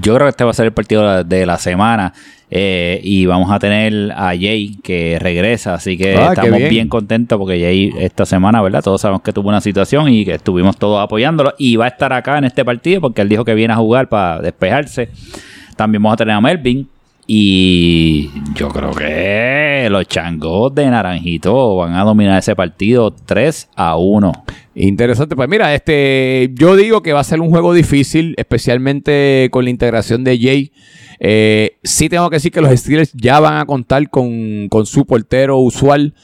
[0.00, 2.12] Yo creo que este va a ser el partido de la- semana.
[2.54, 5.72] eh, y vamos a tener a Jay que regresa.
[5.72, 6.68] Así que Ah, estamos bien.
[6.68, 6.88] bien.
[6.88, 8.82] contentos porque Jay esta semana, ¿verdad?
[8.82, 11.54] Todos sabemos que tuvo una situación y que estuvimos todos apoyándolo.
[11.56, 14.10] Y va a estar acá en este partido porque él dijo que viene a jugar
[14.10, 15.08] para despejarse.
[15.76, 16.88] También vamos a tener a Melvin.
[17.26, 23.96] Y yo creo que los changos de Naranjito van a dominar ese partido 3 a
[23.96, 24.32] 1.
[24.74, 25.36] Interesante.
[25.36, 29.70] Pues mira, este, yo digo que va a ser un juego difícil, especialmente con la
[29.70, 30.72] integración de Jay.
[31.20, 35.06] Eh, sí tengo que decir que los Steelers ya van a contar con, con su
[35.06, 36.14] portero usual,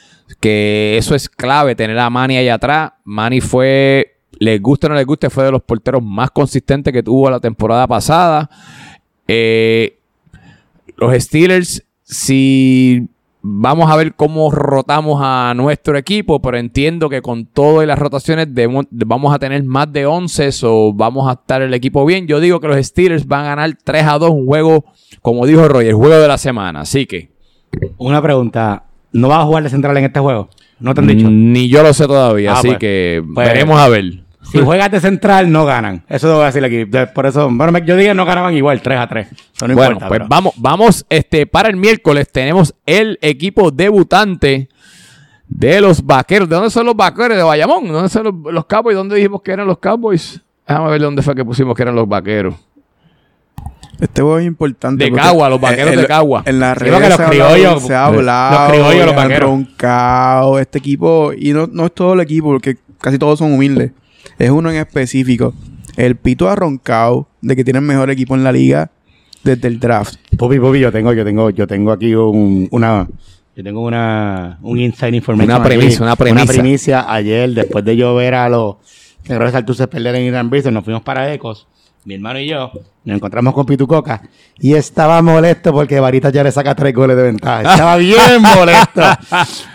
[0.40, 2.92] que eso es clave, tener a Manny ahí atrás.
[3.05, 7.05] Manny fue, les guste o no les guste, fue de los porteros más consistentes que
[7.05, 8.51] tuvo la temporada pasada.
[9.29, 9.99] Eh,
[10.97, 13.07] los Steelers, si
[13.41, 17.99] vamos a ver cómo rotamos a nuestro equipo, pero entiendo que con todo y las
[17.99, 22.26] rotaciones debemos- vamos a tener más de 11 o vamos a estar el equipo bien.
[22.26, 24.85] Yo digo que los Steelers van a ganar 3 a 2, un juego,
[25.22, 26.81] como dijo Roy, el juego de la semana.
[26.81, 27.31] Así que
[27.99, 28.85] Una pregunta.
[29.12, 30.49] ¿No vas a jugar de central en este juego?
[30.81, 31.29] ¿No te han dicho?
[31.31, 34.24] ni yo lo sé todavía, Ah, así pues, que pues, veremos a ver.
[34.51, 36.05] Si juegas de central, no ganan.
[36.09, 36.84] Eso te voy a decir aquí.
[37.14, 39.28] Por eso, bueno, yo dije no ganaban igual, 3 a 3.
[39.30, 40.09] Eso no bueno, importa.
[40.09, 44.68] pues pero- vamos, vamos, este, para el miércoles tenemos el equipo debutante
[45.49, 46.49] de los vaqueros.
[46.49, 47.36] ¿De dónde son los vaqueros?
[47.36, 47.88] De Bayamón.
[47.88, 48.96] ¿Dónde son los, los Cowboys?
[48.96, 50.40] ¿Dónde dijimos que eran los Cowboys?
[50.66, 52.55] Déjame ver dónde fue que pusimos que eran los vaqueros.
[54.01, 55.05] este juego es importante.
[55.05, 56.42] De Cagua, los vaqueros de Cagua.
[56.46, 58.68] En redes porque los criollos- se ha hablado.
[58.68, 59.51] los criollos, los vaqueros.
[59.51, 63.92] roncado, este equipo, y no, no es todo el equipo, porque casi todos son humildes.
[64.39, 65.55] Es uno en específico.
[65.97, 68.91] El Pito ha roncado de que tiene el mejor equipo en la liga
[69.43, 70.16] desde el draft.
[70.37, 73.09] Pupi, Pupi, yo tengo, yo tengo, yo tengo aquí un, una,
[73.59, 75.57] yo tengo una, un inside information.
[75.57, 76.03] Una premisa, aquí.
[76.05, 76.45] una premisa.
[76.45, 77.12] Una primicia.
[77.12, 78.77] Ayer, después de yo ver a los
[79.29, 81.66] Negros de Saltuces perder en Irán Bison, nos fuimos para Ecos,
[82.05, 82.70] mi hermano y yo,
[83.05, 84.22] nos encontramos con Pitucoca
[84.59, 87.61] y estaba molesto porque Varita ya le saca tres goles de ventaja.
[87.72, 89.03] Estaba bien molesto.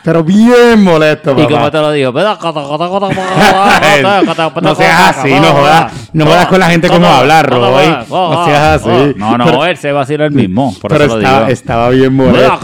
[0.04, 2.12] pero bien molesto, ¿Y cómo te lo digo?
[4.62, 7.88] no seas así, no jodas, no jodas con la gente como hablar, Roy.
[8.10, 9.14] No seas así.
[9.16, 10.74] No, no, él se va a ser el mismo.
[10.82, 11.52] Por pero eso lo estaba, digo.
[11.52, 12.60] estaba bien molesto.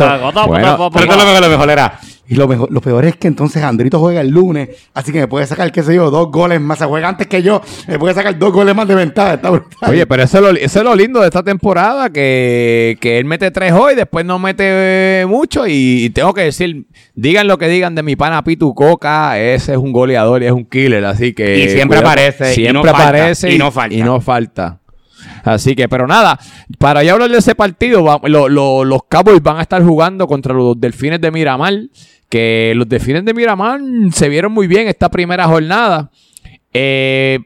[0.48, 2.00] Bueno, Pero lo, lo mejor era.
[2.32, 5.28] Y lo, mejor, lo peor es que entonces Andrito juega el lunes, así que me
[5.28, 6.78] puede sacar, qué sé yo, dos goles más.
[6.78, 9.34] Se juega antes que yo, me puede sacar dos goles más de ventaja.
[9.34, 9.90] Está brutal.
[9.90, 13.26] Oye, pero eso es, lo, eso es lo lindo de esta temporada, que, que él
[13.26, 17.68] mete tres hoy, después no mete mucho y, y tengo que decir, digan lo que
[17.68, 21.34] digan de mi pana Pitu Coca, ese es un goleador y es un killer, así
[21.34, 21.58] que...
[21.64, 23.96] Y siempre aparece, y Siempre no falta, aparece y no falta.
[23.96, 24.80] Y no falta.
[25.44, 26.38] Así que, pero nada,
[26.78, 30.28] para ya hablar de ese partido, va- lo- lo- los Cowboys van a estar jugando
[30.28, 31.74] contra los Delfines de Miramar,
[32.30, 36.12] que los Delfines de Miramar se vieron muy bien esta primera jornada.
[36.74, 37.40] Eh,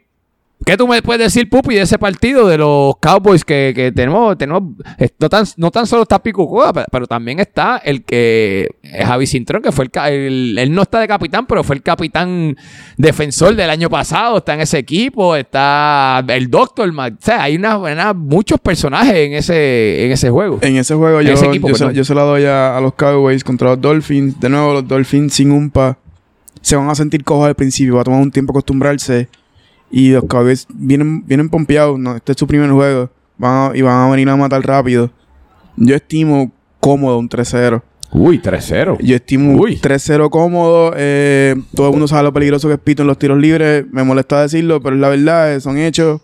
[0.65, 4.37] ¿Qué tú me puedes decir, Pupi, de ese partido de los Cowboys que, que tenemos?
[4.37, 4.63] tenemos
[4.97, 8.69] eh, no, tan, no tan solo está Pico Cueva, pero, pero también está el que
[8.81, 11.81] es Javi Cintrón, que fue el, el- Él no está de capitán, pero fue el
[11.83, 12.55] capitán
[12.97, 14.37] defensor del año pasado.
[14.37, 15.35] Está en ese equipo.
[15.35, 16.89] Está el Doctor.
[16.89, 20.59] O sea, hay una, una- muchos personajes en ese, en ese juego.
[20.61, 22.81] En ese juego En yo, ese equipo, yo, se, yo se la doy a, a
[22.81, 24.39] los Cowboys contra los Dolphins.
[24.39, 25.97] De nuevo, los Dolphins sin umpa
[26.61, 27.95] se van a sentir cojos al principio.
[27.95, 29.27] Va a tomar un tiempo acostumbrarse.
[29.95, 31.99] Y los Cowboys vienen, vienen pompeados.
[31.99, 32.15] ¿no?
[32.15, 33.11] Este es su primer juego.
[33.37, 35.11] Van a- y van a venir a matar rápido.
[35.77, 37.83] Yo estimo cómodo un 3-0.
[38.11, 38.97] Uy, 3-0.
[39.01, 39.77] Yo estimo Uy.
[39.77, 40.93] 3-0 cómodo.
[40.97, 43.85] eh, todo el mundo sabe lo peligroso que es Pito en los tiros libres.
[43.91, 46.21] Me molesta decirlo, pero es la verdad, eh, son hechos.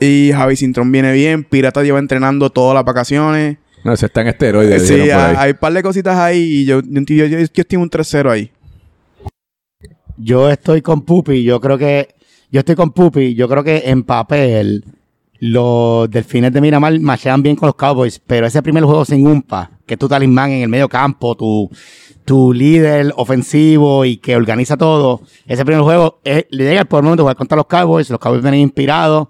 [0.00, 1.44] Y Javi Cintrón viene bien.
[1.44, 3.58] Pirata lleva entrenando todas las vacaciones.
[3.84, 4.86] No, se está en esteroides.
[4.88, 6.38] Sí, hay un par de cositas ahí.
[6.40, 8.50] Y yo, yo, yo, yo, yo estimo un 3-0 ahí.
[10.16, 12.08] Yo estoy con Pupi, yo creo que,
[12.50, 14.84] yo estoy con Pupi, yo creo que en papel
[15.40, 19.70] los delfines de Miramar machean bien con los Cowboys, pero ese primer juego sin umpa,
[19.86, 21.70] que es tu talismán en el medio campo, tu,
[22.24, 27.02] tu líder ofensivo y que organiza todo, ese primer juego eh, le llega el por
[27.02, 29.28] momento de jugar contra los Cowboys, los Cowboys vienen inspirados,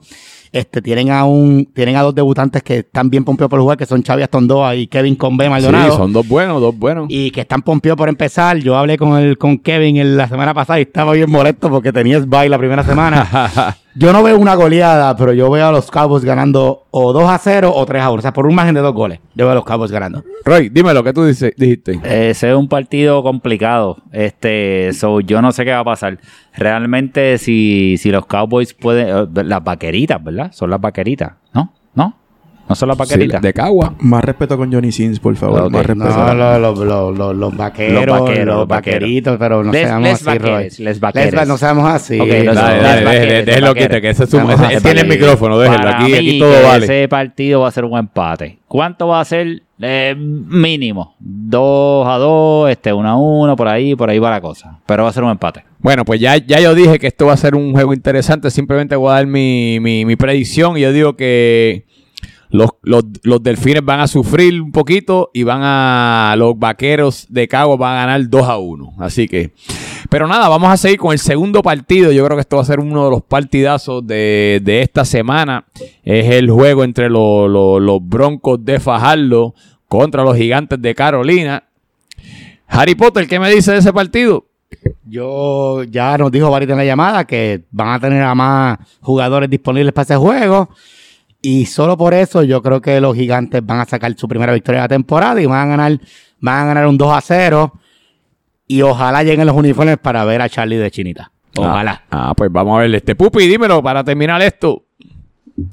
[0.52, 3.86] este, tienen a un, tienen a dos debutantes que están bien pompeados por jugar, que
[3.86, 5.90] son Xavi Astondoa y Kevin Conve Maldonado.
[5.90, 7.06] Sí, son dos buenos, dos buenos.
[7.08, 8.58] Y que están pompeados por empezar.
[8.58, 11.92] Yo hablé con el, con Kevin en la semana pasada y estaba bien molesto porque
[11.92, 13.76] tenía bye la primera semana.
[13.98, 17.38] yo no veo una goleada, pero yo veo a los Cowboys ganando o 2 a
[17.38, 18.18] 0 o 3 a 1.
[18.18, 19.18] O sea, por un margen de dos goles.
[19.34, 20.22] Yo veo a los Cowboys ganando.
[20.44, 21.98] Roy, dime lo que tú dice- dijiste.
[22.04, 23.96] Ese es un partido complicado.
[24.12, 26.18] Este, so, yo no sé qué va a pasar.
[26.54, 29.08] Realmente, si, si los Cowboys pueden.
[29.08, 30.52] eh, las vaqueritas, ¿verdad?
[30.52, 31.72] Son las vaqueritas, ¿no?
[32.68, 32.72] ¿No?
[32.72, 33.40] ¿No son las Sí, vaqueritas?
[33.42, 33.94] de Cagua.
[34.00, 35.70] Más respeto con Johnny Sins, por favor.
[35.70, 36.08] Más respeto.
[36.10, 38.68] No, los, los, los, los, los vaqueros, Los vaqueros, vaqueros.
[38.68, 40.84] vaqueritos, pero no Les- seamos les así, vaqueres, Roy.
[40.84, 41.36] les vaqueres.
[41.36, 42.20] va- no seamos así.
[42.20, 43.88] Ok, No, les vaqueros, les déjelo vaqueros.
[43.88, 45.08] quite, que ese es su- Vamos ese- tiene el vaqueros.
[45.08, 45.78] micrófono, déjelo.
[45.82, 46.84] Para Aquí, mí, aquí todo que vale.
[46.84, 48.58] Ese partido va a ser un empate.
[48.68, 49.62] ¿Cuánto va a ser?
[49.80, 51.14] Eh, mínimo.
[51.20, 54.78] 2 a 2, este, 1 a 1, por ahí, por ahí va la cosa.
[54.86, 55.64] Pero va a ser un empate.
[55.78, 58.50] Bueno, pues ya, ya yo dije que esto va a ser un juego interesante.
[58.50, 60.76] Simplemente voy a dar mi, mi, mi predicción.
[60.76, 61.86] Y yo digo que
[62.50, 66.34] los, los, los delfines van a sufrir un poquito y van a.
[66.38, 68.94] Los vaqueros de Cagua van a ganar 2 a 1.
[68.98, 69.52] Así que.
[70.10, 72.10] Pero nada, vamos a seguir con el segundo partido.
[72.12, 75.66] Yo creo que esto va a ser uno de los partidazos de, de esta semana.
[76.02, 79.54] Es el juego entre los- los Broncos de Fajardo
[79.86, 81.64] contra los Gigantes de Carolina.
[82.66, 84.46] Harry Potter, ¿qué me dice de ese partido?
[85.06, 89.48] Yo ya nos dijo Barita en la llamada que van a tener a más jugadores
[89.48, 90.68] disponibles para ese juego.
[91.40, 94.80] Y solo por eso yo creo que los gigantes van a sacar su primera victoria
[94.80, 96.00] de la temporada y van a ganar,
[96.40, 97.72] van a ganar un 2 a 0.
[98.66, 101.30] Y ojalá lleguen los uniformes para ver a Charlie de Chinita.
[101.56, 102.04] Ojalá.
[102.10, 103.14] Ah, ah, pues vamos a ver este.
[103.14, 104.84] Pupi, dímelo para terminar esto.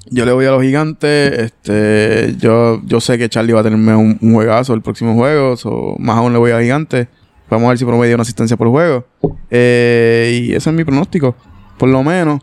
[0.10, 1.40] Yo le voy a los gigantes.
[1.40, 5.58] Este, yo, yo sé que Charlie va a tenerme un, un juegazo el próximo juego.
[5.58, 7.08] so, más aún le voy a gigantes.
[7.50, 9.06] Vamos a ver si promedio una asistencia por juego.
[9.50, 11.36] Eh, y ese es mi pronóstico.
[11.78, 12.42] Por lo menos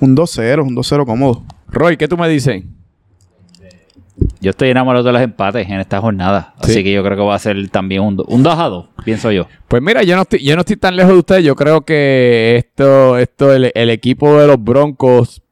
[0.00, 1.42] un 2-0, un 2-0 cómodo.
[1.76, 2.64] Roy, ¿qué tú me dices?
[4.40, 6.54] Yo estoy enamorado de los empates en esta jornada.
[6.62, 6.70] Sí.
[6.72, 9.30] Así que yo creo que va a ser también un, un 2 a 2, pienso
[9.30, 9.46] yo.
[9.68, 11.44] Pues mira, yo no estoy, yo no estoy tan lejos de ustedes.
[11.44, 15.42] Yo creo que esto, esto, el, el equipo de los Broncos,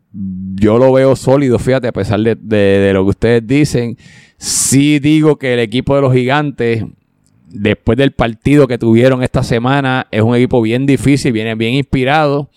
[0.54, 3.98] yo lo veo sólido, fíjate, a pesar de, de- de lo que ustedes dicen.
[4.38, 6.84] Sí digo que el equipo de los gigantes,
[7.48, 12.48] después del partido que tuvieron esta semana, es un equipo bien difícil, viene bien inspirado.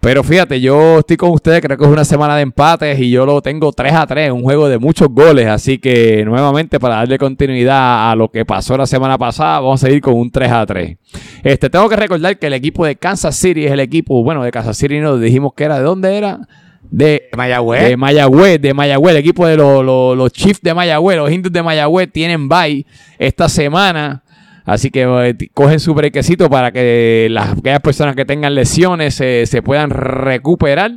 [0.00, 3.26] Pero fíjate, yo estoy con ustedes, creo que es una semana de empates y yo
[3.26, 7.18] lo tengo 3 a 3, un juego de muchos goles, así que nuevamente para darle
[7.18, 10.64] continuidad a lo que pasó la semana pasada, vamos a seguir con un 3 a
[10.64, 10.96] 3.
[11.42, 14.52] Este, tengo que recordar que el equipo de Kansas City es el equipo, bueno, de
[14.52, 16.40] Kansas City no dijimos que era, ¿de dónde era?
[16.88, 17.82] De, De Mayagüez.
[17.82, 21.52] de Mayagüez, de Mayagüez, el equipo de los, los, los Chiefs de Mayagüez, los indios
[21.52, 22.86] de Mayagüez tienen bye
[23.18, 24.22] esta semana.
[24.66, 29.46] Así que eh, cogen su brequecito para que las aquellas personas que tengan lesiones se-
[29.46, 30.90] se puedan recuperar.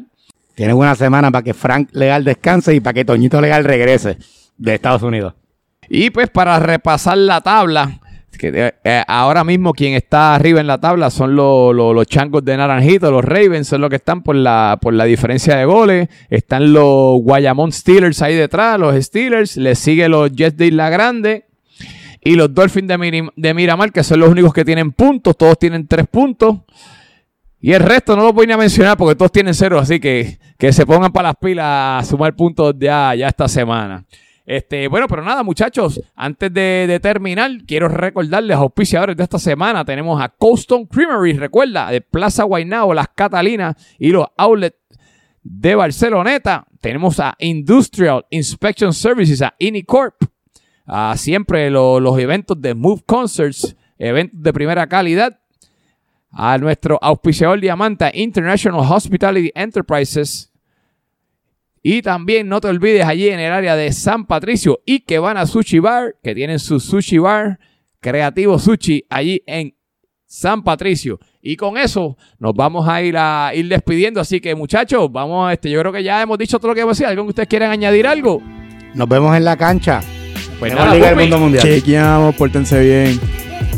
[0.56, 4.18] Tienen una semana para que Frank Legal descanse y para que Toñito Legal regrese
[4.58, 5.36] de Estados Unidos.
[5.88, 8.00] Y pues para repasar la tabla,
[8.38, 12.58] que, eh, eh, ahora mismo quien está arriba en la tabla son los, changos de
[12.58, 16.10] Naranjito, los Ravens son los que están por la, por la diferencia de goles.
[16.30, 19.58] Están los Guayamón Steelers ahí detrás, los Steelers.
[19.58, 21.46] Le sigue los Jets de Isla Grande.
[22.22, 25.38] Y los Dolphins de, Miramar, que son los únicos que tienen puntos.
[25.38, 26.60] Todos tienen tres puntos.
[27.62, 29.80] Y el resto no lo voy ni a mencionar porque todos tienen cero.
[29.80, 34.06] Así que que se pongan para las pilas a sumar puntos ya, ya esta semana.
[34.46, 39.86] Este, bueno, pero nada, muchachos, antes de, terminar, quiero recordarles a auspiciadores de esta semana.
[39.86, 44.76] Tenemos a Coldstone Creamery, recuerda, de Plaza Guaynabo, Las Catalinas y los outlets
[45.44, 46.66] de Barceloneta.
[46.82, 50.16] Tenemos a Industrial Inspection Services, a Inicorp.
[50.92, 55.40] A siempre lo- los eventos de Move Concerts, eventos de primera calidad.
[56.32, 60.52] A nuestro auspiciador diamante, International Hospitality Enterprises.
[61.82, 65.38] Y también no te olvides allí en el área de San Patricio y que van
[65.38, 67.60] a Sushi Bar, que tienen su Sushi Bar,
[68.00, 69.74] Creativo Sushi, allí en
[70.26, 71.20] San Patricio.
[71.42, 74.20] Y con eso nos vamos a ir a ir despidiendo.
[74.22, 77.00] Así que muchachos, vamos, este, yo creo que ya hemos dicho todo lo que vamos
[77.02, 77.08] a.
[77.10, 78.42] ¿Algo que ustedes quieran añadir algo?
[78.94, 80.02] Nos vemos en la cancha.
[80.60, 81.18] Pues nada, Liga del.
[81.18, 81.64] Mundo Mundial.
[81.64, 83.20] Chequeamos, pórtense bien.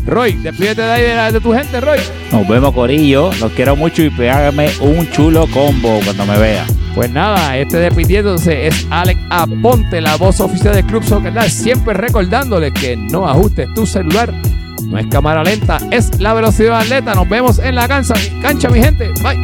[0.06, 2.00] Roy, despídete de ahí de, la- de tu gente, Roy.
[2.32, 3.30] Nos vemos, Corillo.
[3.40, 6.66] Los quiero mucho y pégame un chulo combo cuando me vea.
[6.96, 11.94] Pues nada, este despidiéndose es Alex Aponte, la voz oficial del Club Soccer Dad, siempre
[11.94, 14.34] recordándoles que no ajustes tu celular.
[14.84, 17.14] No es cámara lenta, es la velocidad atleta.
[17.16, 19.10] Nos vemos en la cancha, cancha mi gente.
[19.24, 19.38] Bye.